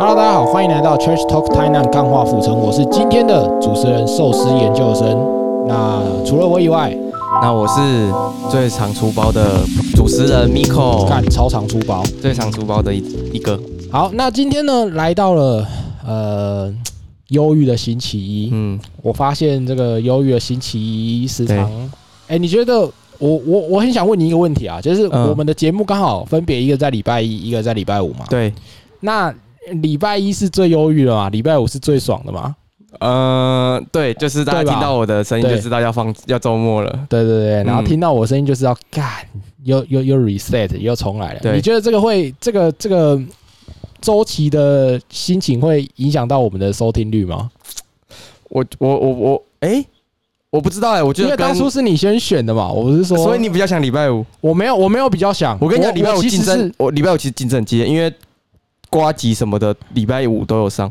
[0.00, 5.06] Hello，大家好，欢迎来到 Church Talk 台南干化府城，我是今天的主持人寿司研究生。
[5.68, 6.96] 那除了我以外，
[7.42, 8.10] 那我是
[8.50, 9.60] 最常出包的
[9.94, 12.02] 主持人 Miko，干超长出包。
[12.18, 13.60] 最常出包的一一个。
[13.92, 15.66] 好，那今天呢，来到了
[16.06, 16.74] 呃
[17.28, 18.48] 忧郁的星期一。
[18.54, 21.70] 嗯，我发现这个忧郁的星期一时常，
[22.26, 22.78] 哎，你觉得
[23.18, 28.24] 我我我很想问你一个问题啊，就是嗯我们的节目刚好分别一个在礼拜一，一个在礼拜五嘛。
[28.30, 28.50] 对，
[29.00, 29.30] 那
[29.82, 32.56] 礼拜一是最忧郁的嘛，礼拜五是最爽的嘛？
[32.98, 36.90] 呃，对，就是大家听到我的声音就知道要放要周末了。
[37.08, 39.06] 对对对，然后嗯听到我声音就是要干，
[39.62, 41.54] 又又又 reset 又重来了。
[41.54, 43.20] 你觉得这个会这个这个
[44.00, 47.50] 周期的心情会影响到我们的收听率吗？
[48.48, 49.84] 我我我我，哎，
[50.50, 54.26] 我不知道哎，我觉得因为当初是你先选的嘛，我不是说，所以你比较想礼拜五。
[54.40, 58.12] 我没有我没有比较想，我跟你讲，礼拜五其实竞争是，我礼拜五其实竞争很激烈，因为
[58.90, 60.90] 瓜吉什么的礼拜五都有上，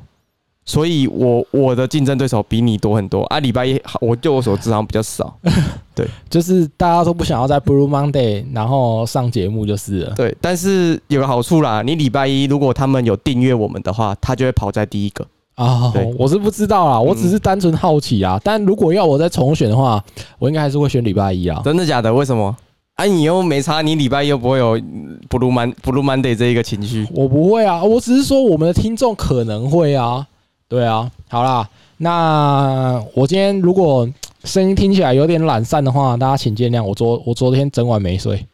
[0.66, 3.40] 所以我我的竞争对手比你多很多啊。
[3.40, 5.32] 礼拜一我就我所知好像比较少，
[5.94, 10.14] 对就是大家都不想要在 Blue Monday 然后上节目就是了。
[10.16, 15.26] 对，但是有个好处啦，你礼拜一如果他们有订阅我们的话，他就会跑在第一个。
[15.56, 18.40] 啊对，我是不知道啦，我只是单纯好奇啊。
[18.42, 20.02] 但如果要我再重选的话，
[20.40, 21.62] 我应该还是会选礼拜一啊。
[21.66, 22.14] 真的假的？
[22.14, 22.56] 为什么？
[23.00, 27.08] 啊，你又没差，你礼拜又不会有嗯 Blue Man Blue Monday 这一个情绪。
[27.16, 30.28] 我不会啊，我只是说我们的听众可能会啊，
[30.68, 34.06] 对啊，好啦，那我今天如果
[34.44, 36.84] 声音听起来有点懒散的话，大家请见谅。
[36.84, 38.46] 我昨我昨天整晚没睡，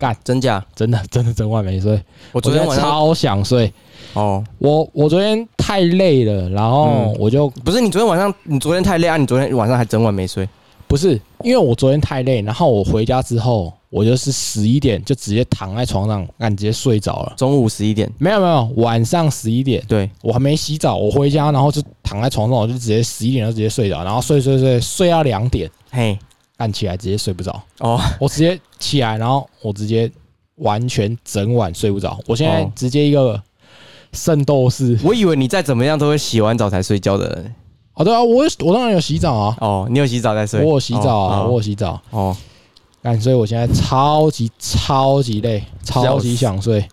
[0.00, 0.64] 干真假？
[0.74, 3.72] 真的真的整晚没睡，我昨天晚上超想睡。
[4.14, 10.48] 哦，我我昨天太累了，然后嗯我就、不是你昨天晚上，你昨天太累啊，你昨天晚上还整晚没睡。
[10.92, 17.32] 不是因为我昨天太累，然后我回家之后，我就是十一点就直接躺在床上，干直接睡着了。
[17.34, 26.18] 中午十一点，没有没有，晚上十一点，对，我还没洗澡，我回家然后就躺在床上，我就直接十一点就直接睡着，然后睡睡睡睡到两点，嘿，
[26.58, 30.12] 干起来直接睡不着，哦，我直接起来，然后我直接
[30.56, 32.72] 完全整晚睡不着，我现在哦。
[32.76, 33.42] 直接一个
[34.12, 34.98] 圣斗士。
[35.02, 37.54] 我以为你再怎么样都会洗完澡才睡觉的人。
[37.94, 40.62] 哦，对啊，我我当然有洗澡啊，哦，你有洗澡在睡？
[40.64, 42.00] 我有洗澡啊，哦我有洗澡。
[42.10, 42.36] 哦，
[43.02, 46.86] 干，所以我现在超级超级累，超级想睡。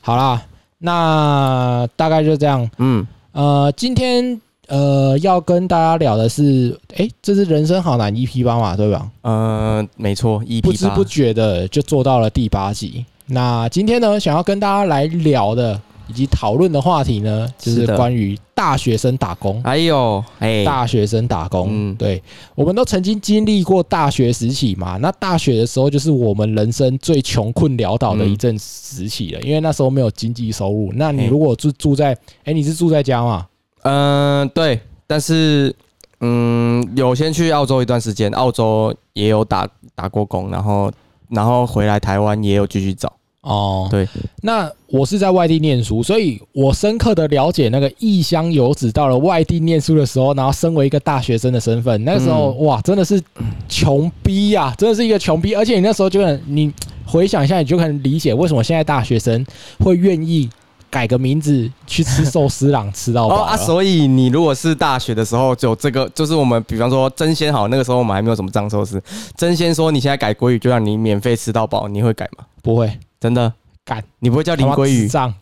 [0.00, 0.42] 好啦，
[0.78, 2.68] 那大概就这样。
[2.78, 9.08] 嗯，呃，今天呃要跟大家聊的是，诶，这是人生好难 EP 八嘛，对吧？
[9.22, 13.04] 呃，没错，EP 八不知不觉的就做到了第八集。
[13.26, 15.80] 那今天呢，想要跟大家来聊的
[16.10, 19.62] 以及讨论的话题呢，就是关于大学生打工。
[19.62, 22.20] 哎呦，哎，大学生打工，嗯对，
[22.56, 24.96] 我们都曾经经历过大学时期嘛。
[24.96, 30.90] 那大学的时候，就是我们人生最穷困潦倒的一阵时期了，因为那时候没有经济收入。
[30.96, 33.46] 那你如果住住在，哎，你是住在家吗？
[33.82, 35.72] 嗯、对，但是
[36.18, 40.90] 嗯，有先去澳洲一段时间，澳洲也有打打过工，然后
[41.28, 43.12] 然后回来台湾也有继续找。
[43.42, 44.06] 哦，对，
[44.42, 53.18] 那我是在外地念书，所以我深刻的了解那个异乡游子到了外地念书的时候，然后身为一个大学生的身份，那个时候、哇，真的是
[53.66, 56.70] 穷逼呀、真的是一个穷逼，而且你那时候就很，你
[57.06, 59.42] 回想一下，你就可能理解为什么现在大学生
[59.78, 60.46] 会愿意
[60.90, 63.64] 改个名字去吃寿司郎吃到哦啊，饱。
[63.64, 69.02] 所以你如果是大学的时候，就这个就是我们比方说真仙好，那个时候我们还没有什么藏寿司，
[69.34, 72.44] 真仙说你现在改国语就让你免费吃到饱，你会改吗？
[72.62, 73.52] 不会真的
[73.84, 75.02] 干你不会叫林他妈鲑鱼？
[75.02, 75.34] 智障，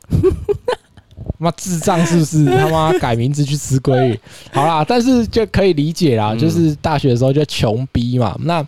[1.39, 2.44] 妈智障是不是？
[2.59, 4.21] 他妈改名字去吃鲑鱼，
[4.53, 8.37] 好啦，但是就可以理解啦，嗯就是大学的时候就穷逼嘛。
[8.43, 8.67] 那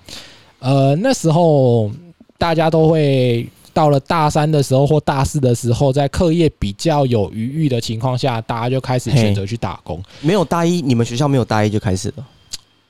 [0.61, 1.91] 呃那时候
[2.39, 10.01] 大家都会到了大三的时候或大四的时候，在课业比较有余裕的情况下，大家就开始选择去打工。
[10.21, 12.27] 没有大一，你们学校没有大一就开始了？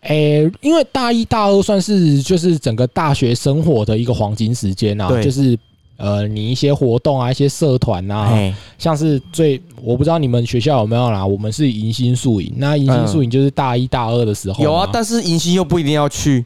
[0.02, 5.58] 诶、因为大一大二算是就是整个大学生活的一个黄金时间啊，就是。
[6.00, 8.32] 呃，你一些活动啊，一些社团啊，
[8.78, 16.44] 像是最我不知道你们学校有没有啦，我们是迎新宿营，那迎新宿营就是大一大二的时候嘛有啊，但是迎新又不一定要去。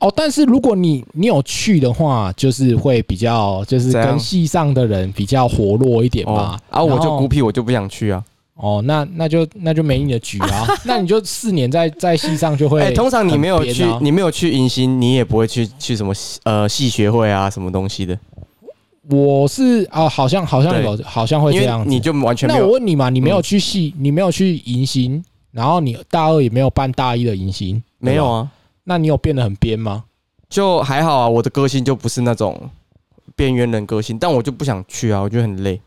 [0.00, 6.58] 哦，但是如果你你有去的话，就是会比较就是跟系上的人比较活络一点哦嘛。
[6.70, 8.24] 啊，我就孤僻，我就不想去啊。
[8.54, 16.12] 哦，那那就那就没你的局啊， 那你就四年在在系上就会、哎、通常你没有去，啊、你没有去迎新，你也不会去去什么
[16.42, 18.18] 呃系学会啊，什么东西的，
[19.10, 21.90] 我是啊、好像好像有好像会这样子。
[21.90, 22.60] 你就完全没有。
[22.60, 28.50] 那我问你嘛，你没有嗯去系，你没有去迎新，然后你大二也没有办大一的迎新，没有啊，
[28.84, 30.04] 那你有变得很编吗？
[30.48, 31.28] 就还好啊。
[31.28, 32.70] 我的个性就不是那种
[33.34, 35.80] 边缘人个性，但我就不想去啊，我觉得很累。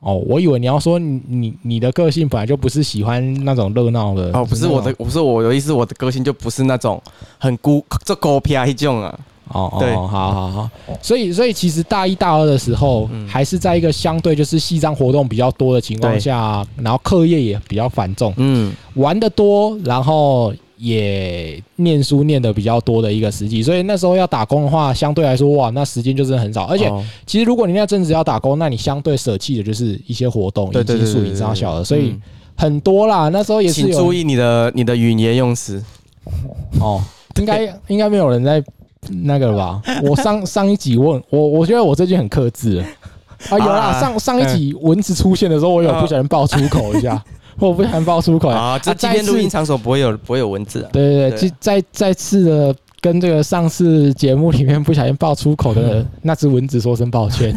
[0.00, 7.00] 哦，我以为你要说你你你的个性本来就不是喜欢那种热闹的哦，不是我的，不是我的意思，我的个性就不是那种
[7.38, 9.18] 很孤这狗屁啊一种啊。
[9.52, 10.70] 哦哦，好好好，
[11.00, 26.90] 所以所以其实大一大二的时候，还是在一个相对就是西藏活动比较多的情况下，然后课业也比较繁重，嗯，玩的多，然后也念书念的比较多的一个时期，所以那时候要打工的话，相对来说哇，那时间就是很少，而且
[27.26, 32.14] 其实如果你那阵子要打工，那你相对舍弃的就是一些活动，以及宿营这样小的，所以
[32.56, 35.82] 很多啦，那时候也是请注意你的你的语言用词，
[36.80, 37.02] 哦，
[37.36, 38.62] 应该应该没有人在。
[39.10, 42.84] 那个吧，我上上一集问我，我觉得我最近很克制
[43.50, 47.20] 啊，有啦，上上一集蚊子出现的时候，我有不小心爆粗口一下，
[47.58, 48.48] 我不小心爆粗口。
[48.48, 48.78] 啊。
[48.78, 57.52] 这今天录音场所不会有不会有蚊子，对对对，再再次的跟这个上次节目里面不小心爆粗口的那只蚊子说声抱歉。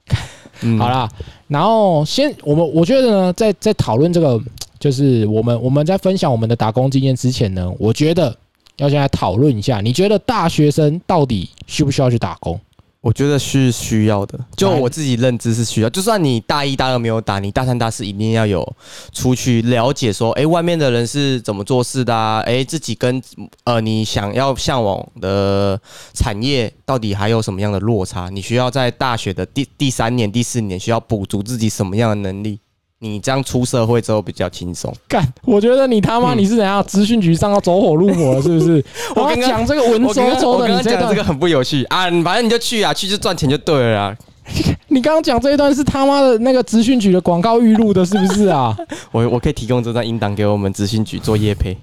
[0.78, 1.08] 好啦，
[1.48, 4.38] 然后先我们我觉得呢，在在讨论这个，
[4.78, 8.36] 就是我们我们在分享我们的打工经验之前呢，我觉得。
[8.76, 12.60] 要先来讨论一下，你觉得大学生到底需不需要去打工？
[13.02, 15.88] 我觉得是需要的，就我自己认知是需要。
[15.88, 18.66] 就算你大一、大二没有打，你大三、大四一定要有
[19.12, 22.40] 出去了解，说，哎，外面的人是怎么做事的啊？
[22.40, 23.22] 哎，自己跟
[23.62, 25.80] 呃你想要向往的
[26.14, 28.28] 产业到底还有什么样的落差？
[28.28, 32.58] 你需要在大学的第第三年、第四年需要补足自己什么样的能力？
[32.98, 34.92] 你这样出社会之后比较轻松。
[35.06, 36.82] 干，我觉得你他妈你是怎样？
[36.84, 38.82] 资讯局上要走火入魔了，是不是？
[39.14, 42.08] 我跟你讲这个文绉绉的，你讲这个很不有趣啊！
[42.22, 44.16] 反正你就去啊，去就赚钱就对了啊。
[44.88, 48.76] 你刚刚讲这一段是他妈的那个资讯局的广告预录的，是不是啊？
[49.12, 51.76] 我我可以提供这段音档给我们资讯局做业配。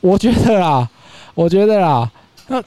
[0.00, 0.88] 我觉得啦，
[1.34, 2.10] 我觉得啦，
[2.48, 2.62] 那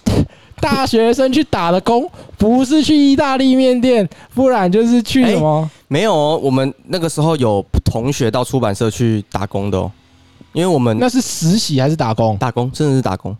[0.60, 2.08] 大学生去打的工，
[2.38, 5.68] 不是去意大利面店，不然就是去什么？
[5.92, 9.92] 没有哦，我们那个时候有同学到出版社去打工的哦，
[10.54, 12.38] 因为我们那是实习还是打工？
[12.38, 13.36] 打工，真的是打工。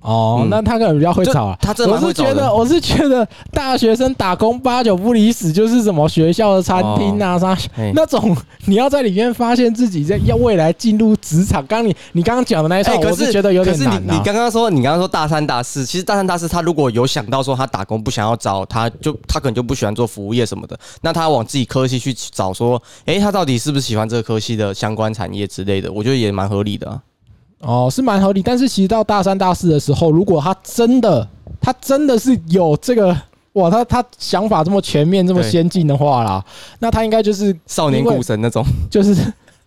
[0.00, 1.56] 哦，那他可能比较会找啊。
[1.60, 2.24] 他真的会找。
[2.24, 7.56] 我是觉得，我是觉得大学生打工八九不离十，就是什么学校的餐厅啊啥
[7.94, 8.36] 那种，
[8.66, 11.66] 你要在里面发现自己在要未来进入职场。
[11.66, 14.00] 刚你你刚刚讲的那一套，我是觉得有点难。
[14.06, 25.90] 你你刚刚说你刚刚说大三大四，其实大三大四他如果有想到说他打工不想要找，他就他可能就不喜欢做服务业什么的，那他往自己科系去找，说哎，他到底是不是喜欢这个科系的相关产业之类的？
[25.92, 27.00] 我觉得也蛮合理的。
[27.60, 31.26] 哦，是蛮合理，但是其实到大三、大四的时候，如果他真的，
[31.60, 33.16] 他真的是有这个，
[33.54, 36.44] 哇，他他想法这么全面、这么先进的话啦，
[36.78, 39.16] 那他应该就是少年股神那种，就是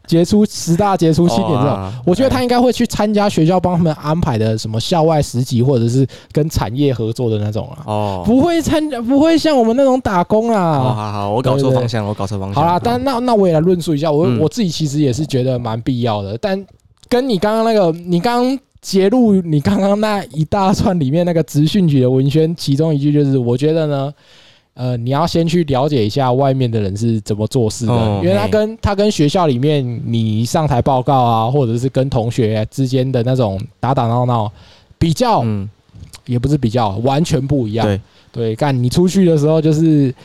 [0.08, 1.94] 杰出十大杰出青年这种。
[2.06, 7.84] 我觉得他应该会去参加学校帮他们安排的什么校外实习，或者是跟产业合作的那种啊。
[7.86, 10.80] 哦，不会参加，不会像我们那种打工啊。
[10.80, 12.64] 好好好，我搞错方向，我搞错方向。
[12.64, 16.66] 好啦，但那那我也来论述一下，我我自己其实也是觉得蛮必要的，但。
[17.12, 24.13] 跟你刚刚那个，你刚刚揭露你刚刚那一大串里面那个职训局的文宣，其中一句就是，我觉得呢，
[24.75, 27.94] 呃，你要先去了解一下外面的人是怎么做事的，
[28.24, 34.50] 因为他跟他跟学校里面你上台报告啊，或者是跟同学之间的那种打打闹闹
[34.98, 35.44] 比较，
[36.25, 37.86] 也不是比较，完全不一样。
[37.86, 40.16] 对对，干你出去的时候就是，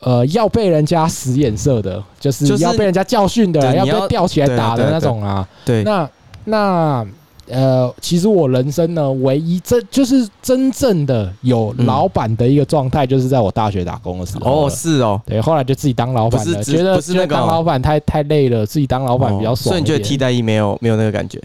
[0.00, 5.46] 呃，要被人家使眼色的，就是要被人家教训的，要被吊起来打的那种啊。
[5.66, 6.08] 对，那。
[6.44, 7.06] 那
[7.48, 14.66] 呃，其实我人生呢，唯一真就是真正的有老板的一个状态，就是在我大学打工的时候。
[14.66, 19.72] 哦，是哦，对，后来就自己当老板了，觉得不是那个当老板太太累了，自己当老板比较爽。
[19.72, 21.40] 所以你觉得替代役没有没有那个感觉？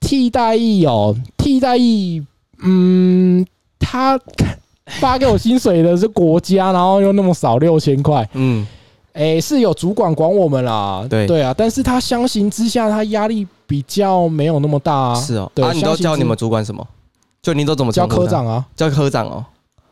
[0.00, 2.24] 替代役哦，替代役，
[2.62, 3.46] 嗯，
[3.78, 4.18] 他
[5.00, 8.66] 发给我薪水的是国家，然后又那么少六千块，嗯。
[9.12, 15.14] 哎，是有主管管我们啦，对对啊，但是他相形之下，他压力比较没有那么大啊。
[15.14, 16.86] 是哦，啊，你都叫你们主管什么？
[17.42, 18.66] 就你都怎么叫科长啊？
[18.74, 19.44] 叫科长哦，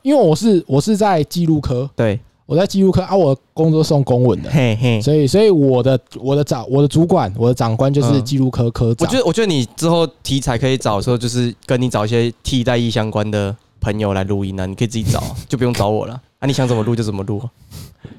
[0.02, 9.06] 因为我是我是在记录科，对，我在记录科啊，我工作送公文的，嘿嘿，所以所以我的我的长我的主管我的长官就是记录科科长。
[9.06, 16.20] 我觉得我觉得你之后题材可以找说，就是跟你找一些替代役相关的朋友来录音啊，你可以自己找， 就不用找我了。
[16.40, 17.40] 啊，你想怎么录就怎么录。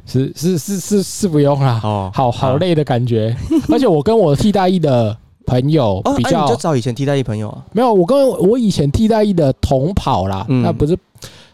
[0.06, 3.36] 是是是是是不用啦，哦，好好累的感觉，
[3.70, 7.64] 而且我跟我替代役的朋友比较，你就找以前替代役朋友啊？
[7.72, 10.98] 没有，我跟我以前替代役的同跑啦，那不是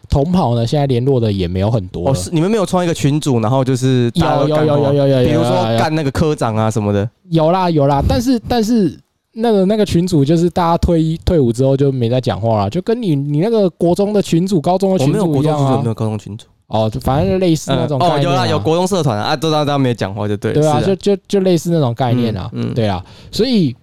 [0.08, 2.10] 同跑呢，现在联络的也没有很多。
[2.10, 8.98] 哦，是你们没有创一个群组，然后就是有有有有有有，比如说干那个科长啊什么的，有啦有啦，但是但是
[9.32, 16.46] 那个那个群组就是大家退退伍之后就没再讲话了，就跟你你那个国中的群组、高中的群组一样啊，没有高中群组。
[16.68, 22.74] 哦，就反正就类似那种概哦，有啦，有国中社团啊，啊，都让大家没有讲话就对，对啊，就就就类似那种概念啊，嗯嗯。
[22.74, 23.76] 对啊，所以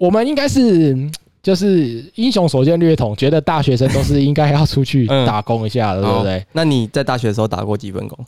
[0.00, 6.42] 我们应该是嗯就是英雄所见略同，觉得大学生都是应该要出去嗯打工一下的，对不对哦？
[6.52, 8.18] 那你在大学的时候打过几份工？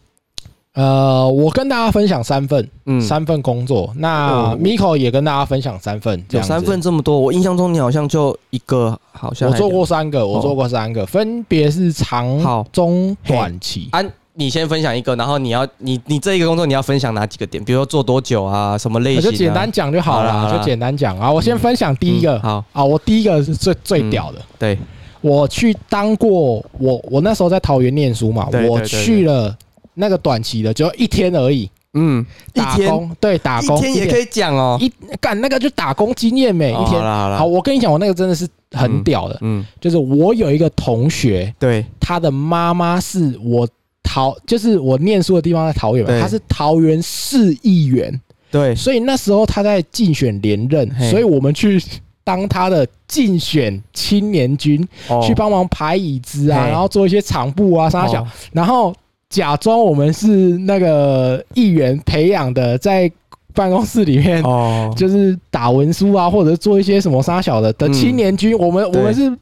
[0.74, 3.90] 呃，我跟大家分享三份，嗯，三份工作。
[3.96, 6.78] 那哦 Miko 也跟大家分享三份，这样子有三份。
[6.80, 13.88] 这么多，我印象中你好像就一个，好像我还做过三个，我做过三个，分别是长好、中、短期。
[13.92, 14.02] 啊。
[14.34, 17.62] 你先分享一个，然后你要你你这一个工作你要分享哪几个点？
[17.62, 19.26] 比如说做多久啊，什么类型、啊？
[19.26, 21.30] 我就简单讲就好了，好啦好啦就简单讲啊。
[21.30, 24.38] 我先分享第一个嗯好，啊，我第一个是最最屌的。
[24.58, 24.78] 对，
[25.20, 29.54] 我去当过，我我那时候在桃园念书嘛，我去了
[29.94, 32.24] 那个短期的，就一天而已，嗯，
[32.54, 34.78] 一天对，打工一天也可以讲哦。
[34.80, 37.02] 一干那个就打工经验没哦一天。
[37.02, 43.68] 好，我跟你讲，我那个真的是很屌的，嗯，就是我有一个同学，对，他的妈妈是我
[44.12, 46.20] 桃，就是我念书的地方在桃园嘛，对。
[46.20, 51.10] 他是桃园市议员，对，所以那时候他在竞选连任，嘿。
[51.10, 51.82] 所以我们去
[52.22, 55.24] 当他的竞选青年军，哦。
[55.26, 56.70] 去帮忙排椅子啊，嘿。
[56.70, 58.26] 然后做一些场布啊、沙小，哦。
[58.52, 58.94] 然后
[59.30, 60.26] 假装我们是
[60.58, 63.10] 那个议员培养的，在
[63.54, 64.42] 办公室里面。
[64.42, 67.92] 哦，就是打文书啊，或者做一些什么沙小的的嗯。
[67.94, 69.34] 青年军，我们我们是，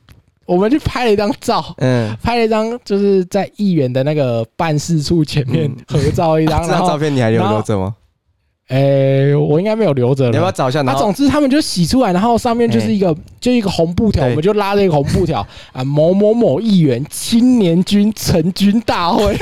[0.51, 7.95] 我们去拍了一张照，嗯，拍了一张就是在议员的那个办事处前面嗯合照一张， 这张照，片你还留着吗？
[8.69, 10.31] 诶，我应该没有留着了。
[10.31, 10.83] 你要不要找一下？
[10.83, 19.37] 那、总之他们就洗出来，然后上面就是一个就一个红布条，我们就拉着一个红布条 啊，某某某议员青年军成军大会，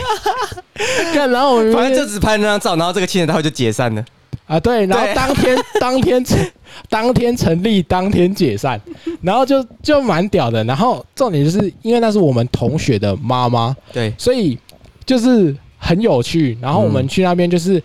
[1.14, 4.04] 看，然后我们反正就只拍那张照，然后这个青年大会就解散了。
[4.48, 6.50] 啊对，然后当天 当天成
[6.88, 8.80] 当天成立，当天解散，
[9.20, 10.64] 然后就就蛮屌的。
[10.64, 14.58] 然后重点就是因为那是我们同学的妈妈，对，所以
[15.04, 16.56] 就是很有趣。
[16.62, 17.80] 然后我们嗯去那边就是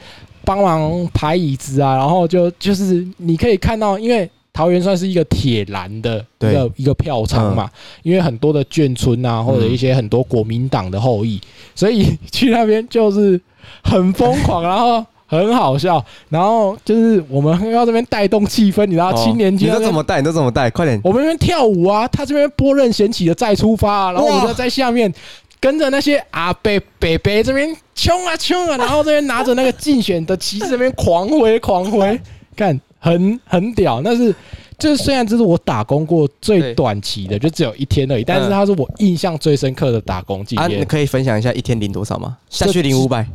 [0.46, 7.70] 帮忙排椅子啊，然后就就是你可以看到，因为桃园算是一个铁栏的一个一个票仓嘛，
[8.04, 11.42] 因为很多的眷村啊，或者一些很多国民党的后裔，
[11.76, 13.40] 所以 去那边就是
[13.84, 15.06] 很疯狂，然后。
[15.34, 20.20] 很好笑，然后就是我们要这边带动气氛，你知道，哦青年节你都怎么带？
[20.20, 20.70] 你都怎么带？
[20.70, 21.02] 快点！
[21.04, 25.12] 我们那边跳舞啊，他这边拨任贤齐的再出发、啊，然后我们就在下面
[25.60, 32.20] 跟着那些阿伯伯伯这边冲啊冲啊，然后这边拿着那个竞选的旗帜这边狂挥狂挥，
[32.56, 34.02] 看很很屌。
[34.04, 34.34] 那是
[34.78, 40.86] 就是虽然这是我打工过最短期的，就只有一天而已，但是它是我印象最深刻的打工经啊，你验。
[40.86, 42.38] 可以分享一下一天领多少吗？
[42.50, 43.26] 下去领五百。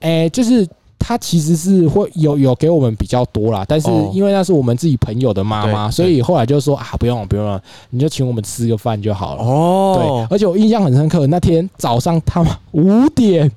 [0.00, 0.66] 哎、就是。
[1.06, 9.42] 他其实是会有有给我们比较多啦，但是哦因为那是我们自己朋友的妈妈，对所以后来就说啊，不用了，不用了，你就请我们吃个饭就好了。
[9.44, 13.52] 哦对哦，，而且我印象很深刻，那天早上他们五点，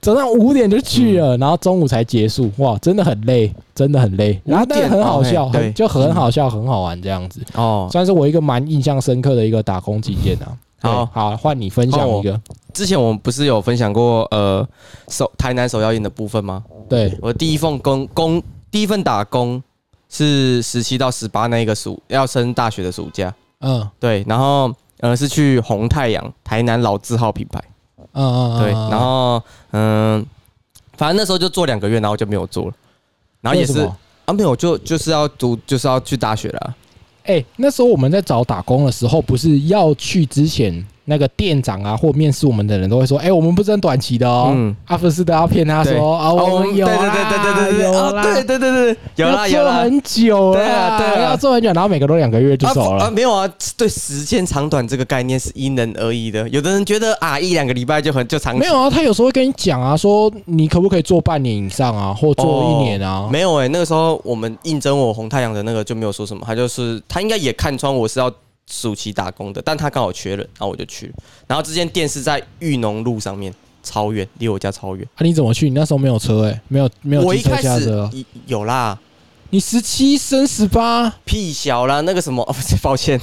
[0.00, 4.40] 早上五点就去了，然后中午才结束，哇，真的很累，真的很累。
[4.46, 10.56] 然后但是很好笑，很就很好笑，很好玩这样子，哦，算是我一个蛮印象深刻的一个打工经验啊。
[10.80, 12.40] 对好好，换你分享一个，
[12.72, 14.64] 之前我们不是有分享过呃
[15.08, 16.62] 手台南手摇饮的部分吗？
[16.88, 19.62] 对，我第一份工工第一份打工
[20.08, 23.88] 是十七到十八那一个暑要升大学的暑假，嗯。
[24.00, 27.62] 对，然后呃是去红太阳台南老字号品牌，
[28.12, 29.42] 嗯嗯，对，嗯然后
[29.72, 30.26] 嗯、
[30.96, 32.72] 反正那时候就做两个月，然后就没有做了，
[33.40, 33.96] 然后也是为什么？
[34.26, 36.76] 啊没有就就是要读就是要去大学了啊、
[37.24, 49.70] 哎、那时候我们在找打工的时候，不是要去之前，那个店长啊或面试我们的人都会说，哎、我们不是很短期的哦，嗯阿福斯都要骗他对说，啊，我们有对啦，对对对对对对有啦，哦对对对对有啦有啦。
[49.70, 53.04] 要做很久对，啊对啊要做很久，然后每个都两个月就啊走了。
[53.04, 56.46] 啊没有啊，对时间长短这个概念是因人而异的。
[56.50, 63.28] 有的人觉得啊一两个礼拜就很就长期，没有啊，他有时候会跟你讲啊，说你可不可以做半年以上啊，或做一年啊？
[63.32, 68.30] 没有哎、那个时候我们应征我红太阳的那个就没有说什么，他就是他应该也看穿我是要
[68.70, 71.12] 暑期打工的，但他刚好缺人，然后我就去。
[71.46, 75.08] 然后这间店是在裕农路上面，超远，离我家超远。
[75.14, 75.68] 啊，你怎么去？
[75.68, 77.88] 你那时候没有车哎、没有没有机车我一开始。
[77.88, 78.10] 有
[78.46, 78.98] 有啦，
[79.50, 83.18] 你十七升十八，屁小啦，那个什么，哦、 抱歉，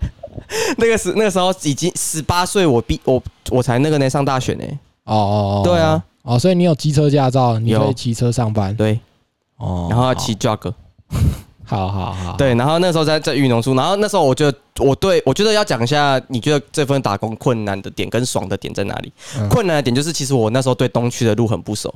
[0.76, 4.64] 那个时那个时候已经十八岁，我毕我我才那个呢上大学呢。
[5.04, 8.74] 哦哦哦，对啊，哦，所以你有机车驾照，你可以有骑车上班。
[8.76, 9.00] 对，
[9.56, 10.72] 哦，然后要骑 jog。
[11.66, 19.12] 好，好好好，对，然后那时候在在玉农处，然后那时候我觉得我对我觉得要讲一下，你觉得这份打工困难的点跟爽的点在哪里？
[19.36, 21.92] 嗯困难的点就是其实我那时候对东区的路很不熟，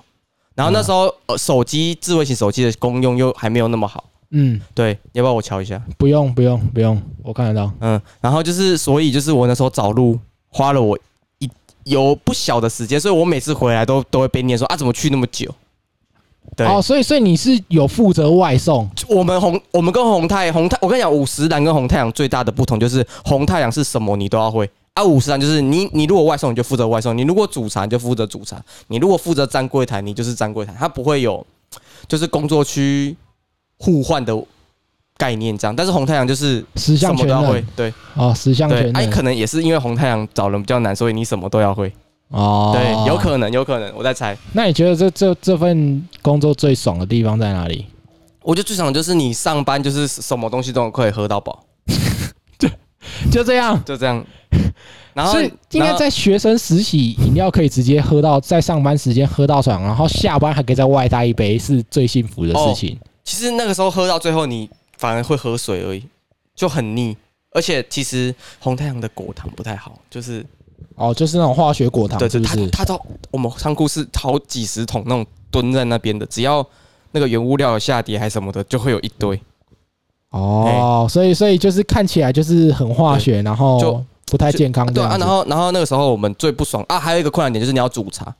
[0.54, 4.04] 然后那时候、呃、手机智慧型手机的功用又还没有那么好。
[4.32, 5.80] 嗯，对，要不要我瞧一下？
[5.98, 7.72] 不用不用不用，我看得到。
[7.80, 10.98] 嗯，然后就是所以就是我那时候找路花了我
[11.38, 11.50] 一
[11.84, 15.52] 有不小的时间，所以我每次回来都都会被念说啊，怎么去那么久？
[16.56, 24.68] 对，哦，所以所以你是有负责外送，我们红我们跟红太红太，我跟你讲，五十岚跟红太阳最大的不同就是红太阳是什么你都要会。
[24.94, 31.46] 啊，五十岚就是你你如果外送你就负责外送，你如果煮茶你就负责煮茶，你如果负责站柜台你就是站柜台，它不会有
[32.08, 33.16] 就是工作区
[33.78, 34.36] 互换的
[35.16, 37.94] 概念这样，但是红太阳就是什么都要会能，对。
[38.16, 41.92] 哦，十项对，哎、全能，可能也是因为红太阳找人比较难，所以你什么都要会，
[42.30, 44.36] 哦，对，有可能有可能，我在猜。
[44.52, 47.86] 那你觉得这这这份工作最爽的地方在哪里？
[48.42, 51.64] 我觉得最爽的就是你上班就是什么东西都可以喝到饱，
[53.30, 54.24] 就这样，就这样。
[55.12, 62.98] 然后所以应该在学生实习，饮料可以直接喝到，在上班时间喝到爽，然后下班还可以再外带一杯，是最幸福的事情。
[63.24, 66.04] 其实那个时候喝到最后，你反而会喝水而已，
[66.54, 67.16] 就很腻。
[67.52, 70.46] 而且其实红太阳的果糖不太好，就是
[70.94, 72.70] 哦，就是那种化学果糖，对对，是不是？
[72.70, 76.64] 它它到我们仓库是好几十桶那种蹲在那边的，只要
[77.12, 79.40] 那个原物料有下跌还什么的，就会有一堆。
[80.30, 88.32] 哦，所以所以就是看起来就是很化学，然后就不太健康对啊，然后然后那个时候我们最不爽啊，还有一个困难点就是你要煮茶，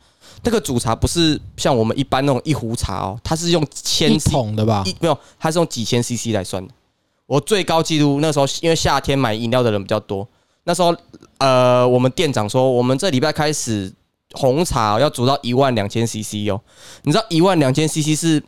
[0.45, 4.85] 那个煮茶不是像我们一般那种一壶茶哦，它是用千桶的吧？
[4.87, 6.73] 一没有，它是用几千 CC 来算的。
[7.27, 10.27] 我最高记录那时候因为夏天买饮料的人比较多，
[10.63, 10.95] 那时候
[11.41, 13.93] 呃我们店长说我们这礼拜开始
[14.33, 16.61] 红茶要煮到一万两千 CC 哦，
[17.03, 18.41] 你知道一万两千 CC 是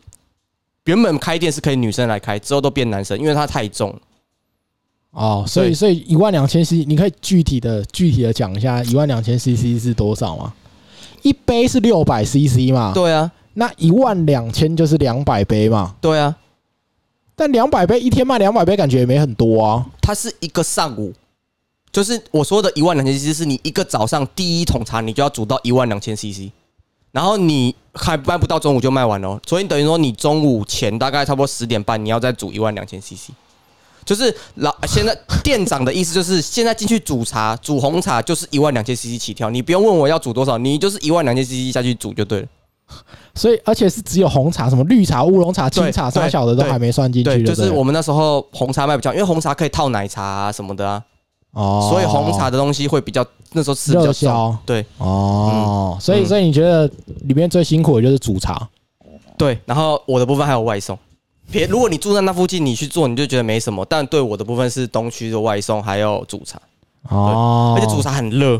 [0.85, 3.93] 原本开店是可以女生来开，之后都变男生，因为它太重。
[5.11, 10.53] 哦，所以所以一万两千 CC，你可以具体的具体的讲一下一万两千 CC 是多少吗？
[11.21, 12.91] 一杯是六百 CC 嘛？
[12.93, 15.95] 对啊，那一万两千就是两百杯嘛？
[16.01, 16.35] 对啊，
[17.35, 19.85] 但两百杯一天卖两百杯，感觉也没很多啊。
[20.01, 21.13] 它是一个上午，
[21.93, 26.51] 就是我说的一万两千 CC，是你一个早上第一桶茶你就要煮到一万两千 CC，
[27.11, 33.29] 然后你还卖不到中午就卖完了哦，所以等于说你中午前大概差不多十点半你要再煮一万两千 CC。
[34.03, 42.47] 就是老现在店长的意思就是，现在进去煮茶煮红茶就是一万两千 CC 起跳，你不用问我要煮多少，你就是一万两千 CC 下去煮就对了。
[43.33, 51.01] 所以而且是只有红茶，什么绿茶、乌龙茶、清茶、对啥小的都对还没算进去对，就是我们那时候红茶卖比较，因为红茶可以套奶茶啊什么的啊，
[51.53, 54.57] 哦，所以红茶的东西会比较那时候吃比热较少。
[54.65, 54.85] 对。
[54.97, 56.25] 哦，所以嗯。
[56.27, 56.89] 所以你觉得
[57.23, 58.67] 里面最辛苦的就是煮茶？
[59.37, 60.97] 对，然后我的部分还有外送。
[61.51, 66.59] 别，如果你住在那附近，你去做你就觉得没什么，但对我的部分是东区的外送，还有煮茶，
[67.09, 68.55] 哦，而且煮茶很热，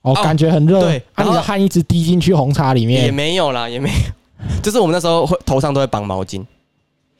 [0.00, 3.02] 哦，哦感觉很热，对啊，你的汗一直滴进去红茶里面。
[3.02, 6.42] 也面，没有啦，也没有， 就是我们那时候会头上都会绑毛巾，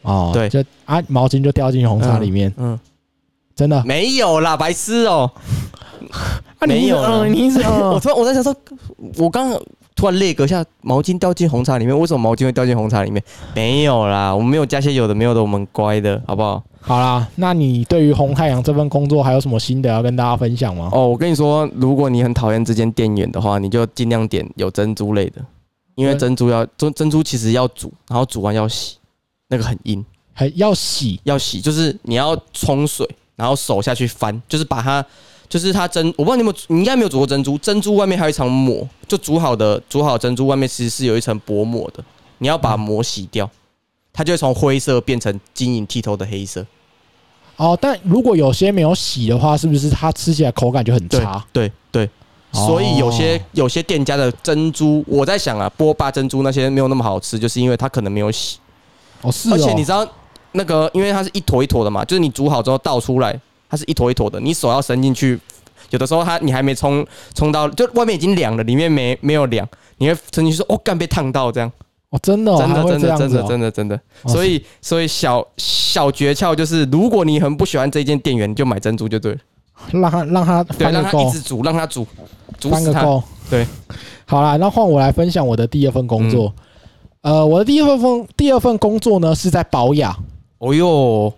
[0.02, 0.48] 哦，对。
[0.48, 2.78] 就啊毛巾就掉进红茶里面，嗯，
[3.54, 5.30] 真的，没有啦，白痴哦、
[6.66, 8.54] 没有你一直嗯， 我突然我在想说，
[9.18, 9.60] 我刚刚
[9.94, 13.22] 突然列个下，毛巾掉进红茶里面，为什么毛巾会掉进红茶里面？
[13.54, 16.62] 没有啦，我们没有加些有的没有的，我们乖的好不好？
[16.84, 20.90] 好啦，那你对于红太阳这份工作还有什么心得要跟大家分享吗？
[20.92, 25.40] 哦，我跟你说，如果你很讨厌这间店员的话，你就尽量点有珍珠类的，
[25.94, 28.96] 因为珍珠要珍珍珠其实要煮，然后煮完要洗，
[29.46, 31.20] 那个很硬，还要洗。
[31.22, 33.08] 要洗就是你要冲水，
[33.42, 35.04] 然后手下去翻，就是把它。
[35.48, 37.58] 就是它珍，我不知道你有没有，你应该没有煮过珍珠。
[37.58, 42.02] 珍珠外面还有一层膜，就煮好的煮好的珍珠外面其实是有一层薄膜的，
[42.38, 43.50] 你要把膜洗掉，
[44.14, 46.64] 它就会从灰色变成晶莹剔透的黑色。
[47.58, 51.44] 哦，但如果有些没有洗的话，是不是它吃起来口感就很差？
[51.52, 52.08] 对对，
[52.52, 58.56] 哦所以有些有些店家的珍珠，我在想啊，波霸珍珠那些没有那么好吃，就是因为它可能没有洗，
[59.20, 60.08] 哦，是哦，而且你知道
[60.52, 63.38] 那个，因为它是一坨一坨的嘛，就是你煮好之后倒出来，
[63.68, 65.38] 它是一坨一坨的，你手要伸进去，
[65.90, 69.66] 有的时候它你还没冲冲到，就外面已经凉了，里面没没有凉，
[69.98, 71.70] 你会伸进去说哦，干被烫到这样，
[72.10, 79.38] 哦，真的哦，真的真的真的真的真的，哦所以所以小小诀窍就是，如果你很不喜欢这间店员，你就买珍珠就对了，
[79.92, 82.06] 让他让他对，让他一，直煮，让他煮，
[82.58, 82.80] 煮死他。
[82.80, 83.22] 翻个够。
[83.50, 83.66] 对，
[84.26, 86.52] 好啦，那换我来分享我的第二份工作。
[86.56, 86.62] 嗯。
[87.22, 90.16] 呃，我的第二份工第二份工作呢是在保雅，
[90.62, 91.32] 哦哟，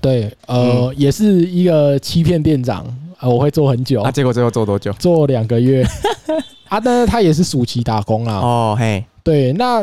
[0.00, 2.86] 对，嗯呃，也是一个欺骗店长，
[3.18, 4.92] 呃，我会做很久啊，，结果最后做多久？
[4.92, 5.84] 做两个月。
[6.70, 8.36] 啊，但是他也是暑期打工啊。
[8.36, 9.82] 哦嘿，对，那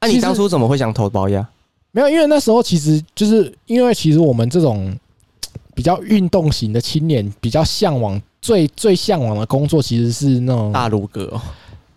[0.00, 1.48] 那、其实你当初怎么会想投保呀？
[1.90, 4.96] 没有，因为那时候其实就是因为其实我们这种
[5.74, 11.40] 比较运动型的青年，比较向往最最向往的工作其实是那种大鲁阁哦，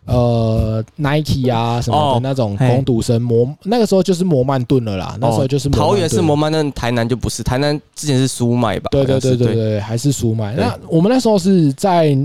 [0.10, 8.90] 呃 Nike 啊什么的哦那种嘿攻读生摩，那个时候就是摩曼顿了啦，那时候就是桃园是摩曼摩曼，但台南就不是，台南之前是苏麦吧？
[8.92, 10.54] 对对对对对，还是苏麦。
[10.56, 12.18] 那我们那时候是在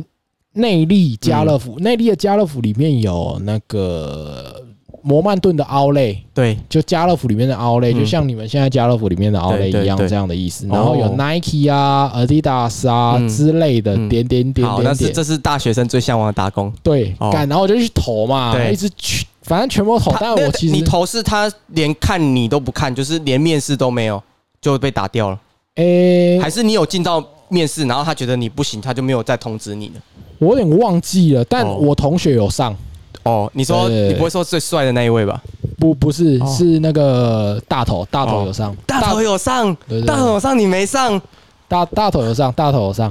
[0.53, 4.63] 内力家乐福，内力的家乐福里面有那个
[5.07, 7.99] 摩曼顿的奥类，对，就家乐福里面的奥类，嗯。
[7.99, 10.67] 就像你们现在家乐福里面的奥类一样这样的意思。
[10.67, 10.71] 哦。
[10.73, 13.29] 然后有 Nike 啊、Adidas 啊嗯。
[13.29, 14.09] 之类的嗯。
[14.09, 16.73] 点点点点点，是这是大学生最向往的打工。
[16.83, 17.31] 对，哦。
[17.31, 20.15] 干，然后我就去投嘛，一直去，反正全部投。
[20.19, 24.23] 但我其实你投是他连看你都不看，就是连面试都没有
[24.63, 25.39] 就被打掉了，
[25.75, 29.95] 诶，还是你有进到面试，然后他觉得你不行，他就没有再通知你了？
[30.39, 31.77] 我有点忘记了，但哦。
[31.77, 32.75] 我同学有上，
[33.25, 34.09] 哦，你说对对对。
[34.13, 35.43] 你不会说最帅的那一位吧？
[35.79, 36.47] 不不是哦。
[36.47, 41.21] 是那个大头，大头有上，大头有上，对对大头有上，你没上？
[41.67, 43.09] 大大头有上，大头有上。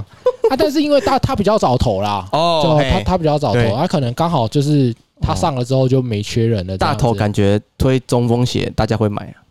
[0.50, 3.68] 啊，但是因为大他比较早投啦，哦他他比较早对。
[3.68, 6.78] 投，他可能刚好就是他哦上了之后就没缺人了。
[6.78, 6.94] 这样子。
[6.94, 9.42] 大头感觉推中锋鞋，大家会买啊。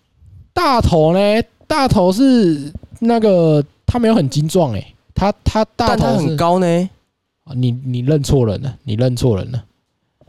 [0.54, 1.44] 大头呢？
[1.66, 6.90] 大头是那个他没有很精壮诶，他他大但他头是很高呢。
[7.56, 9.64] 你你认错人了，你认错人了，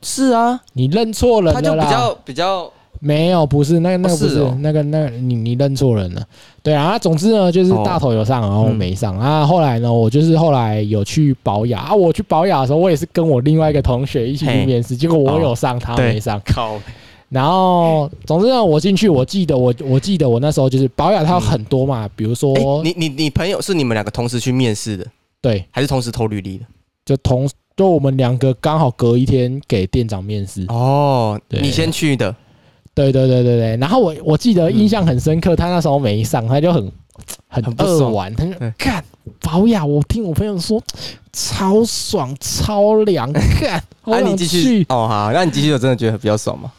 [0.04, 1.72] 是啊，你认错人了他就。
[1.74, 6.22] 比较比较没有，不是那个那个不是是哦那个那个你你认错人了。
[6.62, 9.44] 对啊，总之呢，就是大头有上，然后我没上啊。
[9.44, 11.94] 后来呢，我就是后来有去保养啊。
[11.94, 16.40] 我去保养的时候，我也是跟我另外一个同学一起去嘿面试，结果我有上，他对没上。
[16.46, 16.78] 靠。
[17.28, 25.04] 然后总之呢，我进去，我记得我我记得我那时候就是保养，它有很多嘛，比如说哎，你你你朋友是你们两个同时去面试的，
[25.42, 26.64] 对，还是同时投履历的？
[27.04, 30.64] 就同就我们两个刚好隔一天给店长面试。
[30.68, 32.34] 哦，对你先去的，
[32.94, 36.92] 对对对对对，然后我我记得印象很深刻，他那时候没上，他就很
[37.48, 39.04] 很很不爽扼腕，他就对看
[39.40, 40.82] 保养，我听我朋友说
[41.32, 44.86] 超爽超凉，看，好 啊，你继续去。
[44.88, 46.70] 哦，好，那你继续，我真的觉得比较爽吗？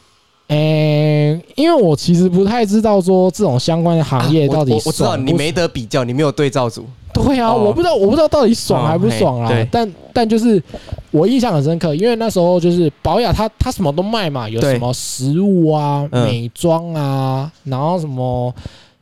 [0.47, 6.85] 诶，因为我其实不太知道说这种相关的行业到底我我知道你没得比较，你没有对照组。
[7.13, 9.67] 对啊，哦我不知道，我不知道到底爽哦还不爽啊。
[9.71, 10.61] 但但就是
[11.11, 18.53] 我印象很深刻，因为那时候就是保雅它它什么都卖嘛，有什么食物啊、嗯美妆啊，然后什么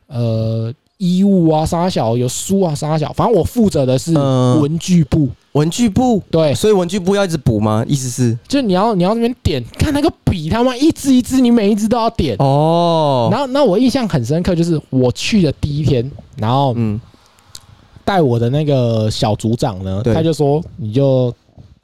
[0.06, 5.28] 呃衣物啊、沙小有书啊、沙小，反正我负责的是嗯文具部。
[5.54, 7.84] 文具部，对，所以文具部要一直补吗？
[7.88, 8.36] 意思是？
[8.48, 12.36] 就你要你要那边点，看那个笔，他妈一支一支，你每一支都要点。
[12.38, 17.00] 哦，然后那我印象很深刻，就是我去的第一天，然后嗯，
[18.04, 20.12] 带我的那个小组长呢，对。
[20.12, 21.32] 他就说你就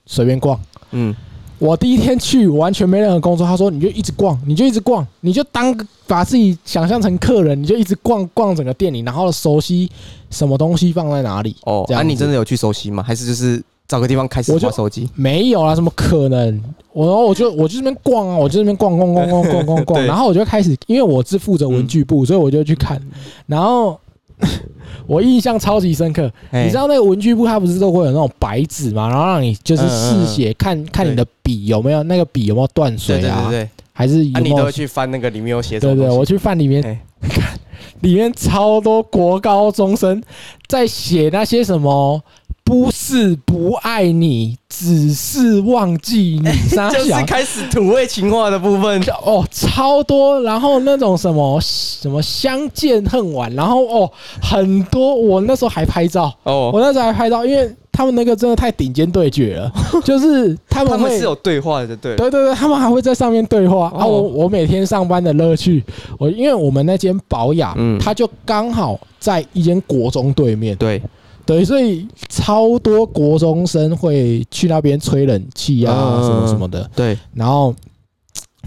[0.04, 0.58] 随便逛。
[0.90, 1.14] 嗯，
[1.60, 9.88] 我第一天去完全没任何工作，他说你就一直逛，你就一直逛，你就当把自己想象成客人，你就一直逛逛整个店里，然后熟悉
[10.30, 11.54] 什么东西放在哪里。
[11.64, 13.02] 哦，啊，这样你真的有去熟悉吗？
[13.02, 15.08] 还是就是找个地方开始玩手机？
[15.14, 16.60] 没有啦，怎么可能？
[16.92, 23.00] 我然后我就我就这边逛啊，我就这边逛逛逛逛逛逛 逛，然后我就开始，因为我是负责文具部，所以我就去看，
[23.46, 24.00] 然后
[25.06, 26.30] 我印象超级深刻。
[26.50, 36.16] 哎你知道那个文具部它不是都会有那种白纸嘛，然后让你就是试写，看看你的笔有没有那个笔有没有断水啊，对对对，还是你都会去翻那个里面有写什对对？
[36.16, 37.00] 我去翻里面
[38.00, 40.22] 里面超多国高中生
[40.68, 42.22] 在写那些什么。
[42.70, 46.48] 不是不爱你，只是忘记你。
[46.70, 49.02] 傻就小是开始土味情话的部分。
[49.24, 54.08] 哦，超多，然后那种什么什么相见恨晚，然后哦
[54.40, 59.72] 很多，我那时候还拍照，哦，我那时候还拍照，因为他们那个真的太顶尖对决了，
[60.06, 62.14] 就是他们会他们是有对话的，对。
[62.14, 64.04] 对对对，他们还会在上面对话、啊。
[64.04, 65.82] 哦我我每天上班的乐趣，
[66.20, 71.02] 我因为我们那间保雅，嗯它就刚好在一间国中对面，对，
[71.46, 76.90] 对，所以超多国中生会去那边吹冷气啊，嗯什么什么的。
[76.94, 77.74] 对，然后，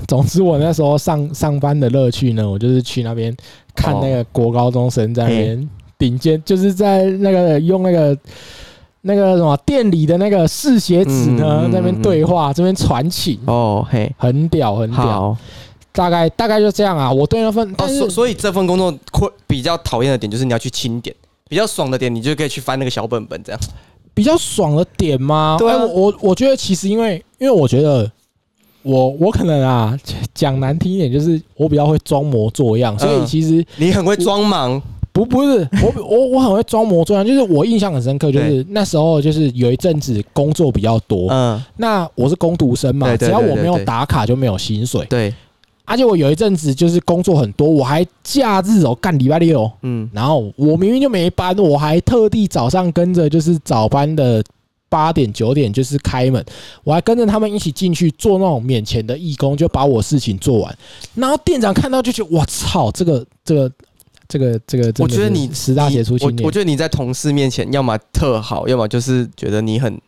[0.08, 3.36] 总之我那时候上上班的乐趣呢，我就是去那边
[3.76, 8.18] 看那个国高中生在那边顶尖，就是在那个用那个。
[9.06, 15.36] 那个什么店里的那个试写纸呢，那边对话，这边传情，哦，嘿，很屌很屌。
[15.92, 17.12] 大概大概就这样啊。
[17.12, 21.14] 我对那份，哦，但是所所以这份工作会比较讨厌的点就是你要去清点，
[21.50, 23.62] 比较爽的点你就可以去翻那个小本本这样。
[24.16, 25.56] 比较爽的点吗？
[25.58, 28.10] 对我我我觉得其实因为因为我觉得
[28.84, 29.98] 我我可能啊
[30.36, 33.26] 讲难听一点，就是我比较会装模作样，所以嗯。
[33.26, 34.80] 其实你很会装忙，
[35.12, 45.34] 不不是我我我很会装模作样，就是我印象很深刻，就是那时候就是有一阵子工作比较多，嗯，那我是工读生嘛，只要我没有打卡就没有薪水，对，
[45.86, 49.70] 而且我有一阵子就是工作很多，我还假日哦干礼拜六。
[49.82, 54.44] 嗯，然后我明明就没班，我还特地早上跟着就是早班的
[54.88, 56.44] 八点九点就是开门，
[56.84, 60.78] 我还跟着他们一起进去做那种免钱的义工，就把我事情做完。
[61.16, 63.72] 然后店长看到就觉得我操，这个这个
[64.28, 70.00] 这个这个，我觉得你十大杰出青年我我，觉得你在同事面前要么特好，要么就是觉得你很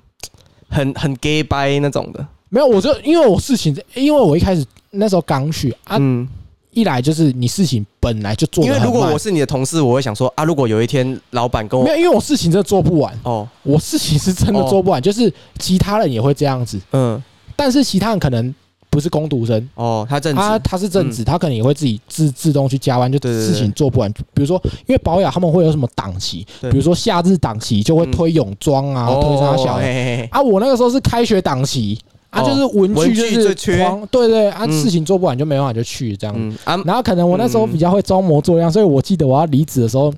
[0.70, 2.26] 很很 gay 掰那种的。
[2.50, 4.64] 没有，我就因为我事情，因为我一开始
[4.96, 6.28] 那时候刚去啊，嗯，
[6.72, 8.94] 一来就是你事情本来就做得因为很慢。
[8.94, 17.22] 如果我是你的同事，我会想说啊，如果有一天老板跟我没有，因为我事情真的做不完，哦，我事情是真的做不完，就是其他人也会这样子，嗯，
[17.56, 18.54] 但是其他人可能
[18.90, 19.70] 不是工读生。
[19.76, 23.48] 哦，他正职，他他是正职，他可能也会自己自自动去加班，就对对对。
[23.48, 24.10] 事情做不完。
[24.34, 26.72] 比如说，因为保养他们会有什么档期，对。
[26.72, 30.30] 比如说夏日档期就会推泳装啊，哦推啥小的嘿嘿嘿。
[30.32, 30.42] 啊。
[30.42, 32.00] 我那个时候是开学档期
[32.36, 36.58] 啊，哦就是文文具具就是最缺狂，对对啊，嗯事情做不完就没办法就去这样。
[36.86, 40.14] 然后可能我那时候比较会装模作样，所以我记得我要离职的时候，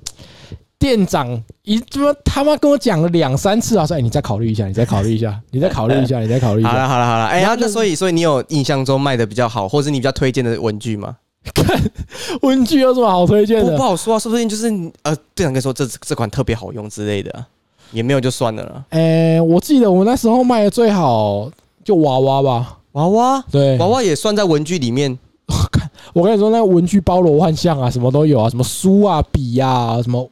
[0.78, 1.28] 店长
[1.62, 6.88] 一他妈他妈跟我讲了两三次啊，说哎你再考虑一下，你再考虑一下，你再考虑一下， 你再考虑一好了下。
[6.88, 11.16] 好了好了，哎呀，然后那所以所以你有印象中卖的比较好，或者你比较推荐的文具吗？
[11.54, 11.80] 看
[12.42, 13.82] 文具有什么好推荐的不不？
[13.82, 14.66] 好说啊，说不定就是
[15.02, 17.46] 呃，店长跟你说这这款特别好用之类的啊，
[17.92, 18.84] 也没有就算了啦。
[18.90, 21.50] 哎，我记得我那时候卖的最好
[21.88, 22.80] 就娃娃吧。
[22.92, 25.18] 娃娃对，娃娃也算在文具里面，
[26.12, 30.28] 我跟你说，那文具包罗万象啊，什么都有啊，什么书啊、笔啊，什么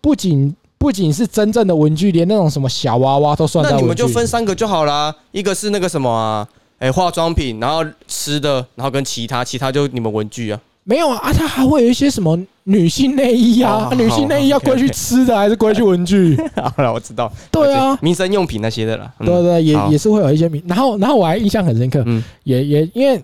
[0.00, 3.96] 不仅不仅是真正的文具，连那种什么小娃娃都算在那你们。
[3.96, 6.48] 就分三个就好啦，一个是那个什么啊，
[6.80, 10.60] 哎，化妆品，然后吃的，然后跟其他，其他就你们文具啊。
[10.88, 16.34] 没有啊，啊它还会有一些什么女性内衣啊，女性内衣要归去吃的还是归去文具？
[16.56, 19.12] 好了，我知道，对啊，民生用品那些的了。
[19.18, 19.26] 嗯。
[19.26, 19.92] 对对，也好。
[19.92, 20.62] 也是会有一些名。
[20.66, 23.22] 然后然后我还印象很深刻，嗯，也也因为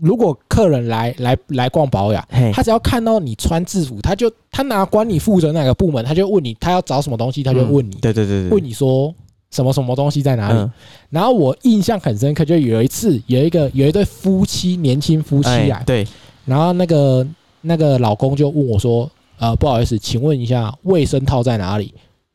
[0.00, 2.50] 如果客人来来来逛保养，嘿。
[2.54, 9.14] 他只要看到你穿制服，他就他哪管你负责哪个部门，他就问你他要找什么东西，他就问你，对对对对，问你说
[9.50, 10.58] 什么什么东西在哪里。
[10.58, 10.70] 嗯。
[11.10, 16.06] 然后我印象很深刻，就有一次有一个有一对夫妻年轻夫妻来，哎对，
[16.48, 17.26] 然后那个
[17.60, 19.08] 那个老公就问我说
[19.38, 21.92] ：“呃，不好意思，请问一下卫生套在哪里？”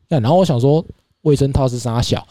[0.08, 0.84] 那然后我想说
[1.22, 2.24] 卫生套是啥小？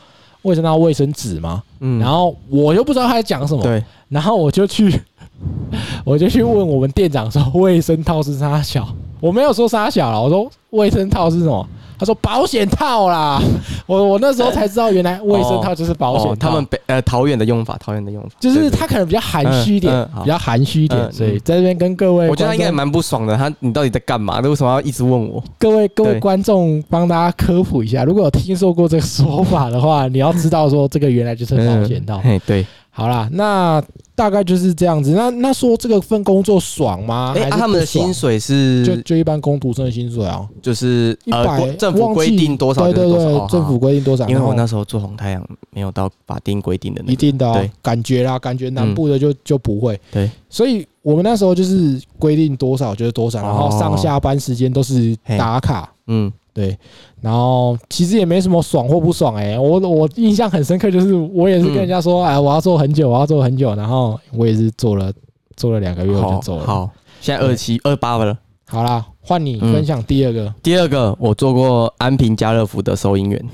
[0.43, 1.63] 卫生套卫生纸吗？
[1.79, 5.01] 嗯然后我又不知道他在讲什么，对，然后我就去
[6.05, 8.87] 我就去问我们店长说卫生套是啥小？
[9.23, 11.65] 我没有说沙小了，我说卫生套是什么？
[11.97, 13.41] 他说保险套啦。
[13.85, 23.37] 我我那时候才知道，原来卫生套就是保险他们北呃桃园的用法，桃园的用法，就是他可能比较含蓄一点，嗯嗯比较含蓄一点，嗯所以在这边跟各位，我觉得他应该也蛮不爽的。
[23.37, 24.41] 他你到底在干嘛？
[24.41, 25.41] 他为什么要一直问我？
[25.57, 32.17] 各位各位对观众帮大家科普一下，如果有听说过这个说法的话，你要知道说这个原来就是保险套。
[32.17, 32.65] 嘿，对。
[32.95, 33.81] 好啦，那
[34.15, 35.11] 大概就是这样子。
[35.11, 37.33] 那那说这个份工作爽吗？
[37.35, 43.73] 哎，还是啊他们的薪水是就就一般工读生的薪水啊，就是一百呃国政府规定多少对对对，政府。
[43.83, 44.25] 规定多少？
[44.29, 49.99] 因为我那时候做红太阳没有到法定规定的那个，一定的、哦对，感觉啦，感觉南部的就、就不会。
[50.09, 55.91] 对，所以我们那时候就是规定多少就是多少，然后哦上下班时间都是打卡。
[56.07, 56.77] 嗯，对，
[57.19, 65.11] 然后其实也没什么爽或不爽哎、我我印象很深刻，就是我也是跟人家说，哎、我要做很久，我要做很久，然后我也是做了
[65.55, 66.65] 做了两个月我就好走了。
[66.65, 66.89] 好，
[67.19, 68.37] 现在二七二八了。
[68.65, 73.49] 好啦，换你嗯分享第二个、第二个，我做过安平家乐福的收银员。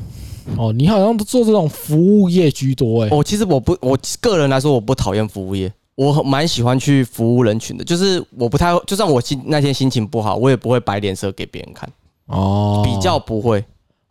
[0.58, 7.84] 哦，你好像都做这种服务业居多哎、我其实我不，我个人来说，我不讨厌服务业，我很蛮喜欢去服务人群的。
[7.84, 11.88] 就是我不太，就算我心那天心情不好，我也不会摆脸色给别人看，
[12.30, 13.64] 哦，比较不会。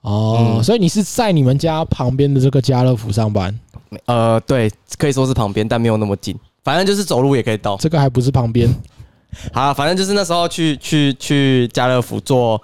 [0.02, 3.58] 哦，嗯所以你是在你们家旁边的这个家乐福上班，
[4.06, 6.38] 呃，对，可以说是旁边，但没有那么近。
[6.62, 7.76] 反正就是走路也可以到。
[7.78, 8.68] 这个还不是旁边
[9.52, 12.60] 好啦，反正就是那时候去去去家乐福做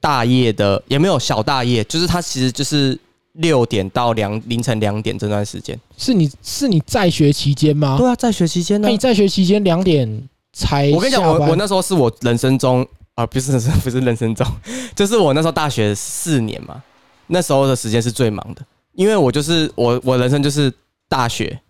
[0.00, 2.98] 大夜的，也没有小大夜，就是它其实就是
[3.34, 5.78] 六点到两凌晨两点这段时间。
[5.96, 7.96] 是你是你在学期间吗？
[7.96, 14.46] 对啊，在学期间那你在学期间两点才我跟你讲，下班我我那时候是我人生中啊，不是 人生，不是人生中，
[14.94, 16.80] 就是我那时候大学四年嘛，
[17.26, 20.72] 那时候的时间是最忙的，因为我就是我我人生就是
[21.08, 21.60] 大学，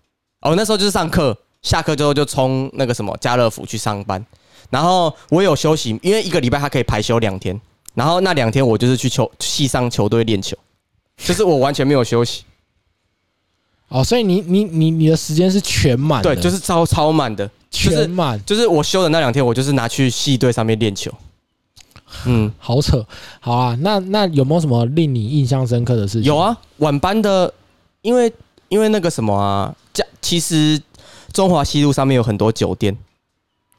[0.42, 4.24] 哦，那时候就是上课，下课之后就冲那个什么家乐福去上班，
[4.70, 7.58] 然后我有休息，因为一个礼拜他可以排休两天，
[7.94, 10.56] 然后那两天我就是去球系上球队练球，
[11.16, 12.42] 就是我完全没有休息，
[13.88, 21.12] 哦，所以你你你你的时间是全满的，对，就是超超满的，就是全满，就是我休的那两天，我就是拿去系队上面练球，
[22.24, 22.50] 嗯。
[22.58, 23.04] 好扯。
[23.40, 26.24] 好啊，那那有没有什么令你印象深刻的事情？
[26.24, 27.52] 有啊，晚班的，
[28.02, 28.32] 因为
[28.68, 30.80] 因为那个什么啊，家其实
[31.32, 32.96] 中华西路上面有很多酒店，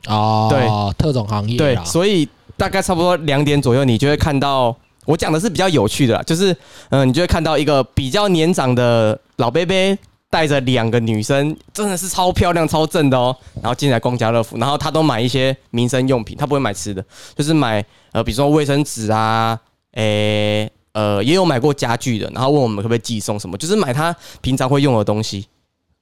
[0.07, 4.75] 哦，对，特种行业对，所以大概差不多两点左右，你就会看到。
[5.05, 6.51] 我讲的是比较有趣的啦，就是
[6.89, 9.97] 嗯、呃你就会看到一个比较年长的老伯伯
[10.29, 13.35] 带着两个女生，真的是超漂亮、超正的哦。
[13.61, 17.03] 然后进来逛家乐福，然后他都买一些民生用品，他不会买吃的，
[17.35, 19.59] 就是买呃，比如说卫生纸啊，
[19.93, 25.47] 诶、呃也有买过家具的，然后问我们可不可以寄送什么，就是买他平常会用的东西。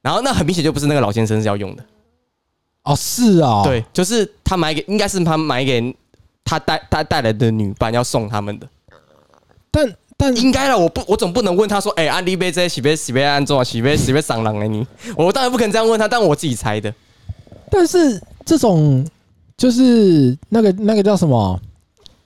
[0.02, 1.84] 然后那很明显就不是那个老先生是要用的，
[2.84, 5.96] 哦，是哦，，对，就是他买给应该是他买给
[6.44, 8.70] 他带他带来的女伴要送他们的，
[9.72, 9.84] 但
[10.18, 10.78] 但应该了。
[10.78, 16.94] 我不我总不能问他说，哎、安利杯这洗杯洗杯安装洗杯洗杯上狼哎你，我当然不可能这样问他，但我自己猜的。
[17.70, 19.06] 但是这种
[19.58, 21.60] 就是那个那个叫什么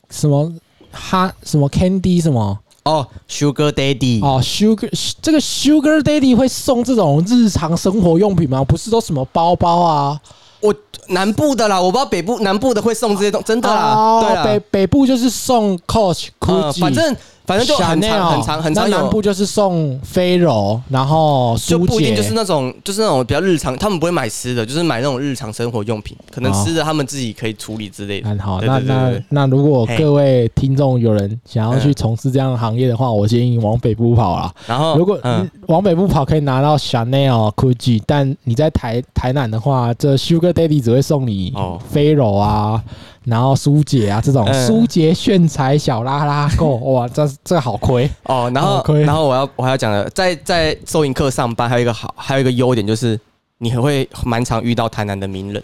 [0.09, 0.51] 什么
[0.91, 4.89] 哈什么 Candy 什么哦，Sugar Daddy，哦 Sugar
[5.21, 8.63] 这个 Sugar Daddy 会送这种日常生活用品吗？
[8.63, 10.19] 不是都什么包包啊？
[10.61, 10.75] 我
[11.07, 17.15] 南部的啦，我不知道北部南部的会送这些东，真的啦，哦对啦，北北部就是送 Coach、嗯 Gucci，反正
[17.49, 28.29] 反正就很长很长很长那南部就是送飞柔，然后苏就不一定就是那种就是那种比较日常，他们不会买吃的，就是买那种日常生活用品，可能哦吃的他们自己可以处理之类的。
[28.29, 34.53] 很好，那那那如果各位听众有人想要去嗯从事这样的行业的话，我建议往北部跑啦。
[34.67, 35.19] 然后如果
[35.65, 42.83] 往北部跑可以拿到 Chanel、Gucci，但你在台台南的话，这 Sugar Daddy 只会送你哦飞柔啊，
[43.29, 53.19] 然后苏姐啊这种嗯苏姐炫彩小拉拉购， 哇，这这个好亏哦，然后然后我要我还要讲的，在在收银课上班还有一个好还有一个优点就是
[53.59, 55.63] 你还会蛮常遇到台南的名人。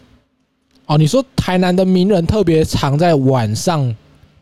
[0.86, 0.98] 哦。
[0.98, 3.94] 你说台南的名人特别常在晚上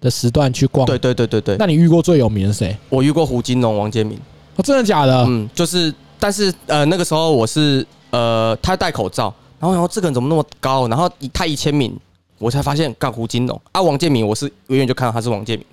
[0.01, 2.77] 的时段去逛，对对对对对，那你遇过最有名的是谁？
[2.89, 4.17] 我遇过胡金龙、王建民。
[4.55, 5.23] 哦，真的假的？
[5.27, 10.87] 嗯，就是，但是呃，那个时候我是呃，他戴口罩，然后然后这个人怎么那么高？
[10.87, 11.97] 然后一他一签名，
[12.37, 15.65] 我才发现干胡金龙啊，王建民，我是远远就看到他是王建民，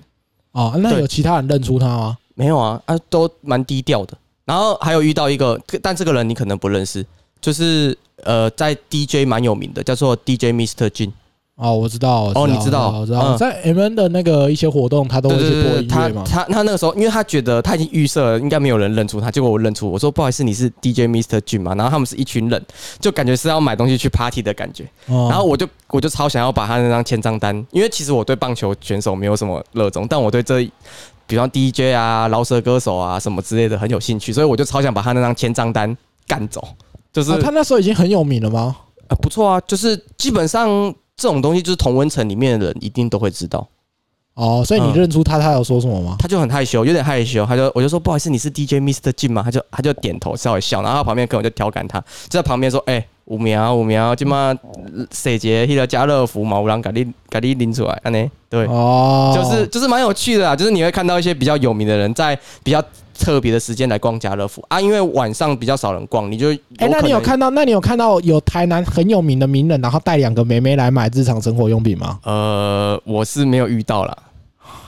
[0.53, 2.19] 哦，那有其他人认出他吗？
[2.35, 4.17] 没有啊啊，都蛮低调的。
[4.45, 7.05] 然后还有遇到一个，但这个人你可能不认识，
[7.41, 10.89] 就是呃，在 DJ 蛮有名的，叫做 DJ Mr.
[10.89, 11.13] Jin。
[11.61, 16.25] 哦，我知道，哦你知道我知道，嗯在 M N 的那个一些活动，他都会去播音他乐嘛。
[16.25, 21.39] 他他那个时候，因为他觉得他已经预设了，应该没有人认出他，结果我认出，我说不好意思，你是 DJ Mr.
[21.41, 21.75] Jin 嘛？
[21.75, 22.65] 然后他们是一群人，
[22.99, 24.85] 就感觉是要买东西去 party 的感觉。
[25.09, 30.67] 哦然后我就我就超想要把他那张签账单，因为其实我对棒球选手没有什么热衷，但我对这
[31.27, 35.95] 比方 DJ 啊、饶舌歌手啊什么之类的很有兴趣，所以我就超想把他那张签账单
[36.27, 36.67] 干走。
[37.13, 38.77] 就是、啊他那时候已经很有名了吗？
[39.09, 43.69] 啊不错啊，就是基本上这种东西就是同温层里面的人一定都会知道。
[44.33, 46.17] 哦，所以你嗯认出他，他有说什么吗？
[46.19, 49.13] 他就很害羞，有点害羞，他就我就说不好意思，你是 DJ Mr.
[49.13, 49.43] Jin 吗？
[49.45, 54.57] 他就他就点头稍微笑，然后他旁边跟我就调侃他，就在旁边说，哎、五秒五秒，今嘛
[55.13, 58.65] 谁节那个家乐福嘛，有人给你给你拎出来，安尼对。
[58.67, 62.83] 哦，就是就是蛮有趣的啊，就是你会看到一些比较有名的人在比较
[63.21, 67.51] 特别的时间来逛家乐福啊，因为晚上比较少人逛，你就哎，那你有看到？
[67.51, 72.19] 那你有看到有台南很有名的名人，然后带两个妹妹来买日常生活用品吗？
[72.25, 74.17] 呃，我是没有遇到啦，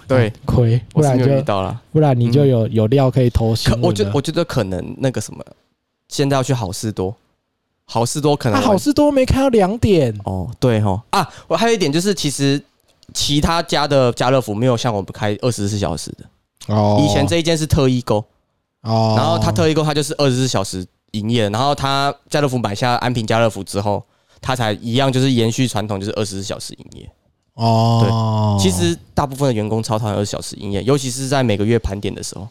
[0.09, 1.81] 对，嗯，亏，不然我是没有遇到了。
[1.93, 3.79] 不然你就有有料可以投新可。
[3.83, 5.45] 我觉得我觉得可能那个什么，
[6.09, 7.15] 现在要去好事多，
[7.85, 12.61] 好事多可能他好事多没开到两点哦，对哦啊，我还有一点就是，其实
[13.13, 16.25] 其他家的家乐福没有像我们开二十四小时的，
[16.69, 17.01] 哦。
[17.01, 18.25] 以前这一间是特一购。
[18.83, 21.49] 哦，然后他特一购，他就是二十四小时营业。
[21.51, 24.03] 然后他家乐福买下安平家乐福之后，
[24.41, 27.11] 他才一样就是延续传统，就是二十四小时营业。
[27.55, 32.49] 哦，对其实大部分的员工超讨厌二十小时营业，尤其是在每个月盘点的时候。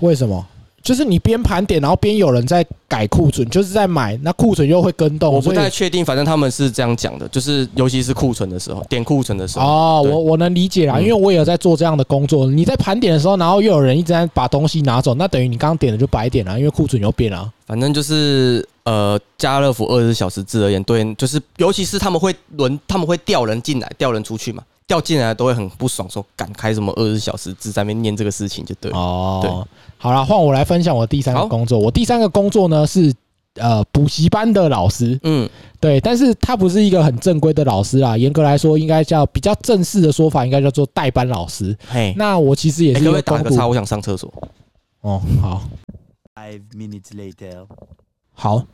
[0.00, 0.46] 为什么？
[0.82, 5.32] 就是你边盘点，然后边有人在改库存，就是在买，那库存又会跟动。
[5.32, 9.66] 我不太确定，反正他们是这样讲的，就是尤其是库存的时候，点库存的时候。
[9.66, 12.46] 哦，我我能理解啦，嗯因为我也有在做这样的工作。
[12.46, 17.50] 你在盘点的时候，然后又有人一直在把东西拿走，那等于你刚刚点的就白点了，因为库存又变了。
[17.66, 28.98] 反正就是呃，家乐福二十四小时制而言，对，就是尤其是他们会轮，他们会调人进来，调人出去嘛，调进来都会很不爽，说敢开什么二十四小时制，在那边念这个事情就对了。
[28.98, 29.64] 哦，
[29.96, 31.78] 好了，换我来分享我第三个工作。
[31.78, 33.14] 我第三个工作呢是
[33.54, 35.48] 呃补习班的老师，嗯，
[35.78, 41.78] 对，但是他不是一个很正规的老师啊，严格来说应该叫比较正式的说法，应该叫做代班老师。
[41.86, 43.68] 嘿，那我其实也欸是一个攻读可不可以打个叉？
[43.68, 44.28] 我想上厕所。
[45.02, 45.62] 哦，好。
[46.34, 47.64] Five minutes later.
[48.32, 48.64] 好，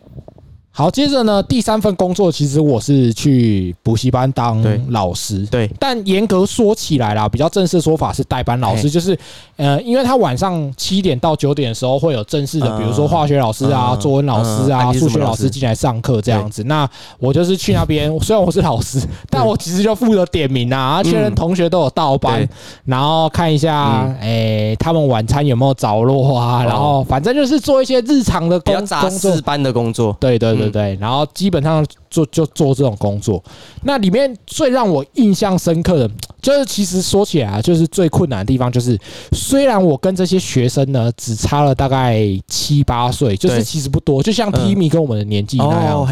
[0.78, 5.38] 好，接着呢，第三份工作其实我是去补习班当老师。
[5.46, 9.18] 对，但严格说起来啦，比较正式的说法是代班老师，就是
[9.56, 16.62] 呃，因为他晚上七点到九点的时候会有正式的，嗯比如说化学老师啊、嗯作文老师啊、数学老师进来上课这样子。
[16.64, 16.86] 那
[17.18, 19.00] 我就是去那边，虽然我是老师，
[19.30, 22.48] 但我其实就负责点名啊，确认同学都有到班对，
[22.84, 24.16] 然后看一下，嗯。
[24.20, 29.10] 诶，他们晚餐有没有着落啊，然后反正就是做一些日常的工工作。
[29.10, 29.40] 事。
[29.40, 30.14] 般的工作。
[30.20, 33.42] 对对对嗯对，然后基本上做就做这种工作。
[33.82, 36.10] 那里面最让我印象深刻的，
[36.40, 38.98] 就是其实说起来啊，就是最困难的地方就是，
[39.32, 46.06] 虽然我跟这些学生呢只差了大概七八岁，就是其实不多，就像嗯 Timmy 跟我们的年纪那样。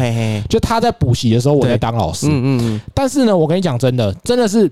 [0.49, 2.27] 就他在补习的时候，我在对当老师。
[2.27, 4.69] 嗯嗯嗯，但是呢，我跟你讲真的，真的是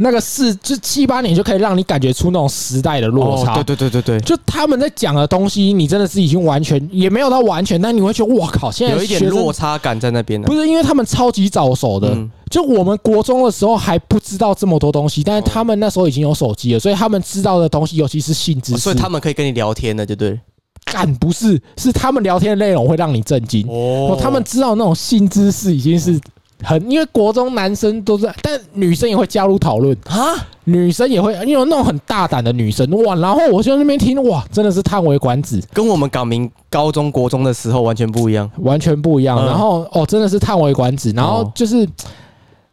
[0.00, 3.58] 那个是就七八年就可以让你感觉出那种时代的落差。
[3.58, 10.54] 哦对对对对对，就他们在讲的东西，你真的是已经完全也没有到完全，但你会觉得哇靠，现在有一点落差感在那边呢不。
[10.54, 20.40] 是因为他们超级早熟的，嗯就我们国中的时候还不知道这么多东西，但是他们那时候已经有手机了，所以他们知道的东西，尤其是性知识，哦所以他们可以跟你聊天的，对不对？
[20.84, 26.18] 干不是是他们聊天的内容会让你震惊，哦哦，他们知道那种性知识已经是
[26.62, 30.34] 很，因为国中男生都是，但女生也会加入讨论，啊，
[30.64, 35.62] 女生也会，因为那种很大胆的女生哇，然后我就在那边听哇，真的是叹为观止。
[35.72, 38.50] 跟我们港民高中国中的时候完全不一样。
[38.58, 39.38] 完全不一样。
[39.38, 41.10] 嗯然后哦，真的是叹为观止。
[41.12, 41.88] 然后哦就是、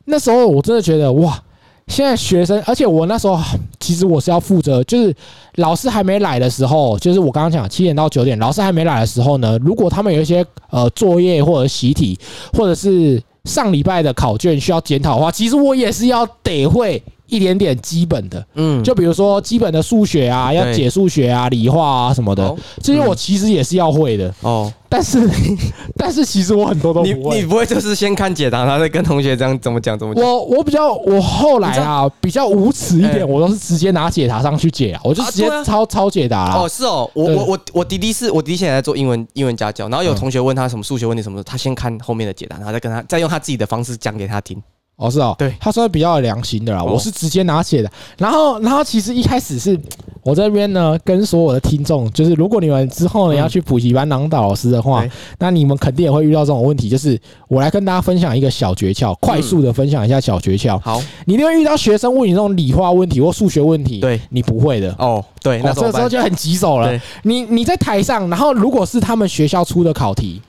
[0.05, 1.39] 那时候我真的觉得哇，
[1.87, 3.39] 现在学生，而且我那时候
[3.79, 5.15] 其实我是要负责，就是
[5.55, 12.17] 老师还没来的时候，就是我刚刚讲七点到九点，老师还没来的时候呢，如果他们有一些呃作业或者习题，
[12.53, 17.01] 或者是上礼拜的考卷需要检讨的话，其实我也是要得会。
[17.27, 24.33] 一点点基本的，嗯，就比如说基本的数学啊，要解数学啊、理化啊什么的哦，这些我其实也是要会的。
[24.41, 25.27] 哦，但是，
[25.97, 27.39] 但是其实我很多都你不会。
[27.39, 30.23] 你不会就是先看解答，然后再跟同学这样怎么讲怎么讲？
[30.23, 33.13] 我我比较我后来啊比较无耻一哎。
[33.13, 36.69] 点，我都是直接拿解答上去解啊，我就直接抄抄解答啦哦，。
[36.69, 40.15] 是哦，我我我我弟弟是我弟弟现在在做英文英文家教，然后有嗯。
[40.15, 44.61] 同学问他什么数学问题什么的，他先看后面的解答，然后再跟他再用他自己的方式讲给他听。
[44.97, 46.81] 哦，是哦，对他算是比较有良心的啦。
[46.81, 49.77] 哦我是直接拿写的，然后然后其实一开始是
[50.23, 60.79] 我这边呢跟所有的听众，就是如果你们之后呢嗯要去补习班当导老师的话对，那你们肯定也会遇到这种问题，就是我来跟大家分享一个小诀窍，快速的分享一下小诀窍。
[60.79, 64.95] 好，你一定会遇到学生问你那种理化问题或数学问题，对你不会的。
[64.97, 65.73] 哦，对，那？
[65.73, 66.97] 这个时候就很棘手了。
[67.23, 70.41] 你你在台上，然后如果是他们学校出的考题，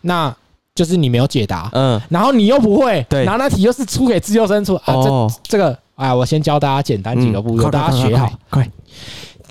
[0.00, 0.34] 那
[0.74, 8.32] 就是你没有解答，嗯，然后你又不会，对然后那题又是出给自由生出啊，这哦，这个哎，我先教大家简单几个步骤，嗯大家学好。
[8.48, 8.66] 快，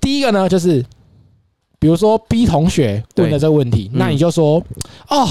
[0.02, 0.84] 第一个呢，就是
[1.78, 4.64] 比如说 B 同学问的这个问题，嗯那你就说
[5.10, 5.28] 哦，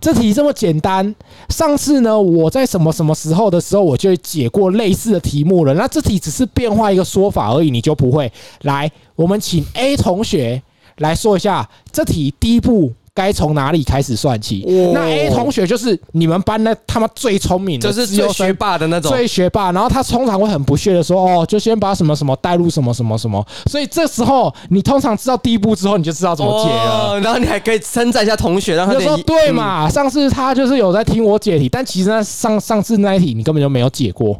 [0.00, 1.14] 这题这么简单，
[1.50, 8.32] 上次呢我在什么什么时候的时候我就解过类似的题目了，那这题只是变化一个说法而已，你就不会。
[8.62, 10.62] 来，我们请 A 同学
[10.96, 12.94] 来说一下这题第一步。
[13.14, 14.64] 该从哪里开始算起？
[14.66, 19.10] 哦那 A 同学就是你们班那他妈最聪明的，就是自由生最学霸的那种。
[19.10, 27.12] 最学霸，然后他通常会很不屑的说：“哦，就先把什么什么带入什么什么什么。”所以这时候你通常知道第一步之后，你就知道怎么解了。
[27.12, 29.88] 哦然后你还可以称赞一下同学，让他你就说对嘛？
[29.88, 34.38] 上次他就是有在听我解题，但其实那上上次那一题你根本就没有解过。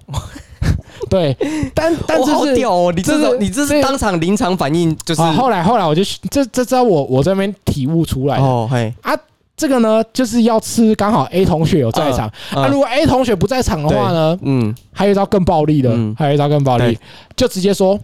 [1.08, 1.36] 对，
[1.74, 2.92] 但但哦这是好屌哦！
[2.94, 9.12] 你这这是种你这是当场临场反应，就是啊，后来后来我就这这招我我这边体悟出来的哦嘿，啊。
[9.56, 16.98] 这个呢，就是要吃刚好 A 同学有在场，嗯啊，如果 A 同学不在场的话呢，嗯还有一招更暴力的，嗯还有一招更暴力，
[17.36, 18.00] 就直接说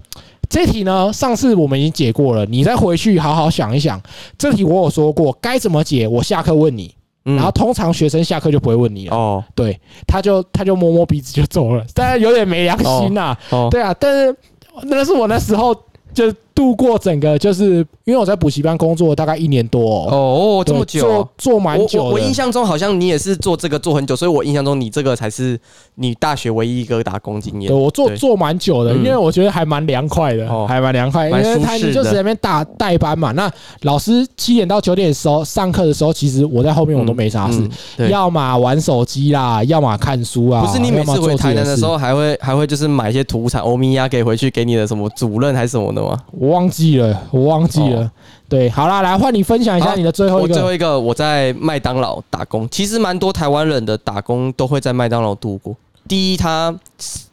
[0.50, 3.98] 这题呢，上次我们已经解过了，你再回去好好想一想，
[4.36, 6.94] 这题我有说过该怎么解，我下课问你。
[7.26, 7.36] 嗯。
[7.36, 9.44] 然后通常学生下课就不会问你了，哦。
[9.54, 13.68] 对，他就他就摸摸鼻子就走了，当然有点没良心呐、哦。
[13.70, 14.34] 对啊，但是
[14.82, 15.74] 那是我那时候
[16.14, 21.28] 就度过整个，就是因为我在补习班工作大概一年多哦，哦这么久哦。
[21.36, 25.60] 做做蛮我久，我我印象中好像你也是做这个做很久，所以我印象中你这个才是
[25.96, 27.76] 你大学唯一一个打工经验对。
[27.76, 33.32] 我做对做蛮久的，嗯因为我觉得还蛮凉快的，哦还蛮凉快，因蛮为他舒适的你就在那边打代班嘛。
[33.32, 33.52] 那
[33.82, 37.68] 老师七点到九点的时候上课的时候，其实我在后面我都没啥事
[38.08, 40.64] 要么玩手机啦，要么看书啊。
[40.64, 46.16] 不是你每次回台南的事时候，还会还会就是买一些土产欧米亚给回去给你的什么主任还是什么的吗？
[46.46, 48.02] 我忘记了，我忘记了。
[48.02, 48.10] 哦
[48.48, 50.62] 对，好啦，来换你分享一下你的最后一我最个。
[50.62, 55.74] 后一个我在麦当劳打工，其实蛮多台湾人的打工都会在麦当劳度过。
[56.06, 56.72] 第一，它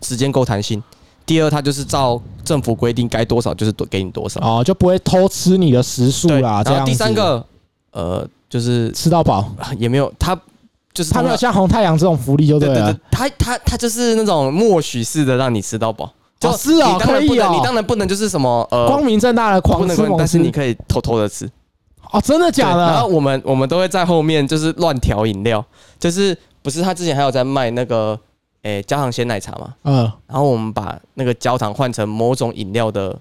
[0.01, 0.79] 时间够弹性；
[1.23, 4.41] 第二，它就是照政府规定该多少就是多给你多少。
[4.41, 6.63] 哦，就不会偷吃你的食宿，啦。
[6.63, 7.45] 这样子然后第三个，
[7.91, 9.47] 呃，就是吃到饱，
[9.77, 10.35] 也没有他
[10.95, 16.11] 就是他没有像红太阳这种福利就了对对对。，他他他就是那种默许式的让你吃到饱。
[16.43, 21.49] 就哦是哦你当然不能，可以哦你当然不能就是什么呃，光明正大的狂吃但是你可以偷偷的吃。
[22.11, 23.07] 哦，真的假的然后？
[23.07, 25.63] 我们我们都会在后面就是乱调饮料，
[25.99, 28.19] 就是不是他之前还有在卖那个
[28.61, 33.17] 诶、焦糖鲜奶茶嘛，嗯，然后我们把那个焦糖换成某种饮料的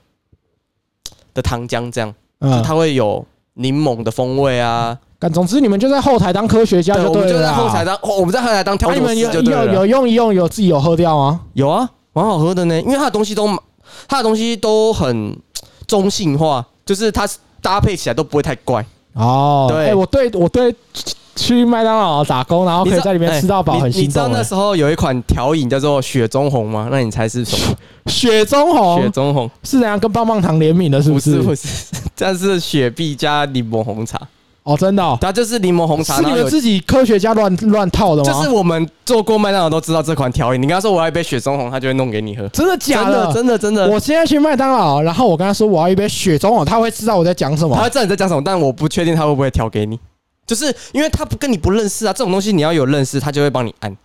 [1.32, 2.14] 的糖浆，这样
[2.62, 4.98] 它会有柠檬的风味啊。
[5.18, 7.54] 但总之你们就在后台当科学家对，我们就在对了。
[7.54, 9.16] 后台当，哦，我们在后台当调那你们。
[9.16, 9.32] 有
[9.72, 11.40] 有用一用，有自己有喝掉吗？
[11.54, 13.48] 有啊，蛮好喝的呢，因为它的东西都
[14.08, 15.36] 它的东西都很
[15.86, 17.28] 中性化，就是它
[17.60, 18.84] 搭配起来都不会太怪。
[19.14, 20.74] 哦，对哎我对我对
[21.34, 26.88] 去麦当劳打工，然后可以在里面吃到饱，很心动、你知道那哎时候有一款调饮叫做雪中红吗？
[26.90, 27.76] 那你猜是什么？
[28.06, 31.32] 雪中红雪中红是怎样跟棒棒糖联名的，是不是？
[31.32, 31.68] 是不是，
[32.14, 34.20] 这 是雪碧加柠檬红茶，
[34.64, 38.32] 哦，真的、哦，它就是柠檬红茶，是你们自己科学家乱乱套的吗？
[38.32, 40.62] 就是我们做过麦当劳都知道这款调饮。
[40.62, 42.46] 你跟他说我要一杯雪中红，他就会弄给你喝。
[42.50, 43.32] 真的假的？
[43.32, 47.82] 真的真的，我现在去麦当劳，然后我跟他说我要一杯雪中红，他会知道我在讲什么他。
[47.82, 49.98] 会知道你在讲什么，但我不确定他会不会调给你。
[50.46, 53.96] 就是因为他不跟你不认识啊，这种东西你要有认识，他就会帮你按。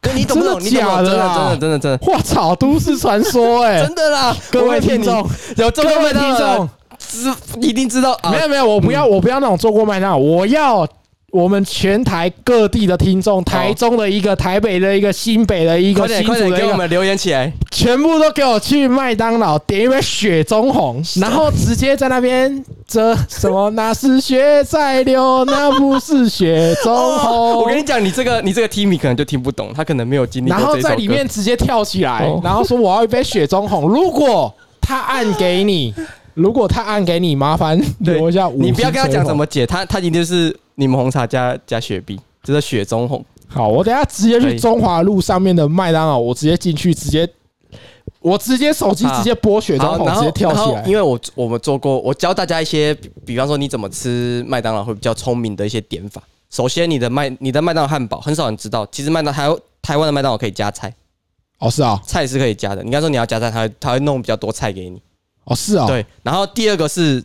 [0.00, 0.60] 可你懂不懂？
[0.60, 1.04] 真的你懂不懂？
[1.04, 4.36] 真的假的啊真的真的真的我操，都市传说哎、真的啦！
[4.50, 8.38] 各位听众，有做过各位听麦当劳的众，知一定知道啊没。
[8.40, 10.86] 有没有，我不要我不要那种做过麦当劳，我要
[11.30, 17.52] 我们全台各地的听众，台中的一个，台北的一个，新北的一个，快点快新竹的一个，点给我们留言起来！
[17.70, 27.52] 全部都给我去麦当劳点一杯雪中红，然后直接在那边这什么那是血在流，那不是雪中红。
[27.52, 33.86] 哦我跟你讲，你这个你这个 Timmy 可能就听不懂，他可能没有经历过然后在里面直接跳起来哦，然后说我要一杯雪中红。
[33.86, 35.94] 如果他按给你，
[36.38, 43.24] 如果他按给你，麻烦对留一下五你不要跟他讲怎么解，他他一定是柠檬红茶加加雪碧，这是雪中红。
[43.48, 47.28] 好，我等下直接去中华路上面的麦当劳，我直接进去，直接
[48.20, 50.84] 我直接手机啊直接播雪中好，红，直接跳起来。
[50.86, 56.22] 因为我我们做过，我教大家一些，比比方说你怎么吃麦当劳会比较聪明的一些点法。
[56.50, 59.48] 首先，你的麦你的麦当劳汉堡很少人知道，其实麦当台
[59.82, 60.94] 台湾的麦当劳可以加菜，
[61.58, 62.84] 哦，是啊，菜是可以加的。
[62.84, 65.02] 你刚说你要加菜，他会他会弄比较多菜给你。
[65.48, 67.22] 哦是啊，对，然后第二个是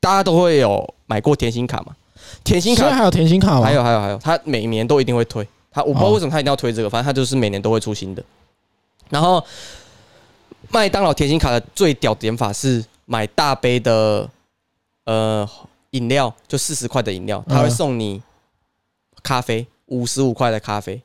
[0.00, 1.94] 大家都会有买过甜心卡嘛？
[2.42, 3.62] 甜心卡现在还有甜心卡吗？
[3.64, 5.46] 还有还有还有，他每年都一定会推。
[5.70, 8.22] 他我不知道哦为什么他一定要推这个，反正他就是每年都会出新的。
[9.10, 9.44] 然后
[10.70, 14.28] 麦当劳甜心卡的最屌点法是买大杯的
[15.04, 15.48] 呃
[15.90, 18.22] 饮料，就四十块的饮料，他会嗯送你
[19.22, 21.00] 咖啡五十五块的咖啡，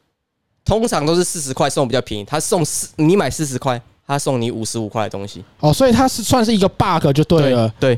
[0.64, 5.44] 通常都是四十块送比较便宜，他送四你买四十块，他送你五十五块的东西。
[5.60, 7.72] 哦，所以它是算是一个 bug 就对了。
[7.80, 7.98] 对，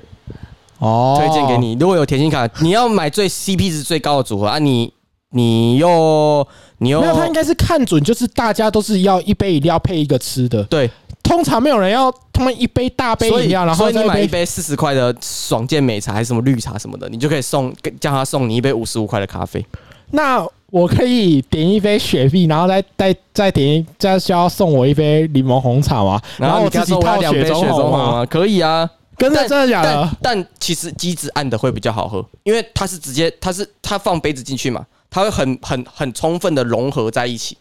[0.77, 1.57] 哦，推荐给。
[1.57, 1.77] 你。
[1.79, 4.93] 如果有甜心卡，你要买最 CP 值最高的组合啊，你
[5.29, 6.45] 你又
[6.79, 10.61] 你又没有，他应该是看准，就是大家都是要一杯饮料配一个吃的。
[10.65, 10.91] 对，
[11.23, 19.65] 通常没有人要他们一杯大杯饮料，然后所以再你买一杯四十块的爽健美茶还是什么绿茶什么的，你就可以送跟叫他送你一杯五十五块的咖啡。
[20.11, 26.19] 那我可以点一杯雪碧，然后再再再点一再需要送我一杯柠檬红茶吗？
[26.37, 28.21] 然后我自己套两杯中雪中红吗？
[28.21, 28.89] 啊，可以啊。
[29.17, 30.35] 跟真的假的但？
[30.35, 37.55] 但其实机子按的会比较好喝，因为它是直接它是它放杯子进去嘛，它会很很很充分的融合在一起。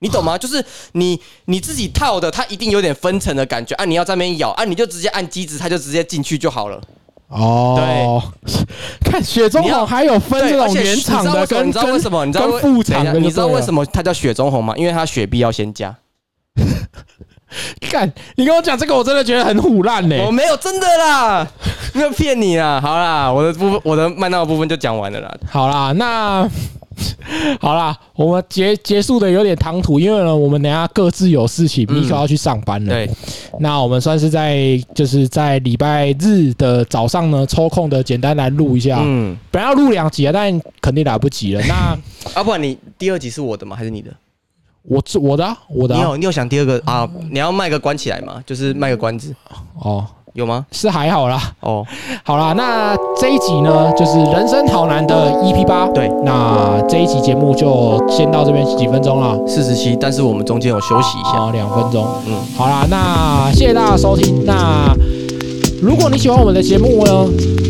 [0.00, 0.36] 你懂吗？
[0.38, 0.62] 就是
[0.92, 3.84] 你你自己套的，它一定有点分层的感觉啊！
[3.86, 6.80] 你要在那边咬啊，你就直接按机子，它就直接进去就好了。
[7.28, 8.22] 哦，
[9.04, 12.24] 看雪中红还有分对，这种原厂的跟你知道为什么？
[12.24, 12.74] 你知道为跟什么？
[12.74, 14.74] 副厂的你知道为什么它叫雪中红吗？
[14.76, 15.94] 因为它雪碧要先加。
[17.80, 20.16] 看，你跟我讲这个，我真的觉得很虎烂呢。
[20.24, 21.46] 我没有真的啦，
[21.94, 22.80] 没有骗你啦。
[22.80, 25.34] 好啦，我的部分，我的麦当劳部分就讲完了啦。
[25.50, 26.48] 好啦，那
[27.60, 32.92] 好啦，我们结结束的有点唐突，因为呢，我们等下各自有事情，嗯米可要去上班了。
[32.92, 33.10] 对，
[33.60, 38.98] 那我们算是在就是在礼拜日的早上呢，抽空的简单来录一下。
[39.02, 41.62] 嗯，本来要录两集啊，但肯定来不及了。
[41.66, 41.98] 那
[42.34, 43.76] 啊，不然你第二集是我的吗？
[43.76, 44.10] 还是你的？
[44.88, 47.08] 我我的啊我的啊你有你有想第二个啊？
[47.30, 48.40] 你要卖个关起来吗？
[48.46, 49.34] 就是卖个关子，
[49.80, 50.06] 哦，
[50.36, 50.66] 有吗？
[50.70, 51.40] 是还好啦。
[51.60, 51.82] 哦，
[52.22, 55.86] 好啦，那这一集呢，就是人生好难的 EP 八。
[55.88, 59.34] 对，那这一集节目就先到这边几分钟了。
[59.48, 61.38] 四十七，但是我们中间有休息一下。
[61.38, 62.06] 好，两分钟。
[62.26, 64.44] 嗯，好啦，那谢谢大家收听。
[64.44, 64.94] 那
[65.80, 67.12] 如果你喜欢我们的节目呢，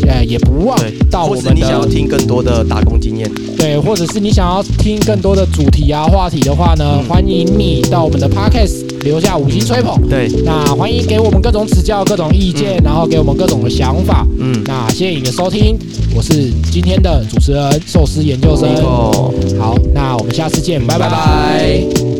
[0.07, 0.77] 呃，也不忘
[1.11, 10.01] 到我们是你想要的听更多的打工经验，对，或者是你想要听更多的主题啊、话题的话呢，嗯欢迎你到我们的 Podcast 留下五星吹捧。
[10.09, 14.25] 对，那欢迎给我们各种指教、各种意见，然后给我们各种的想法。
[14.39, 15.77] 嗯，那谢谢你的收听，
[16.15, 18.69] 我是今天的主持人寿司研究生。
[18.83, 19.33] 哦。
[19.59, 22.16] 好，那我们下次见，拜拜拜拜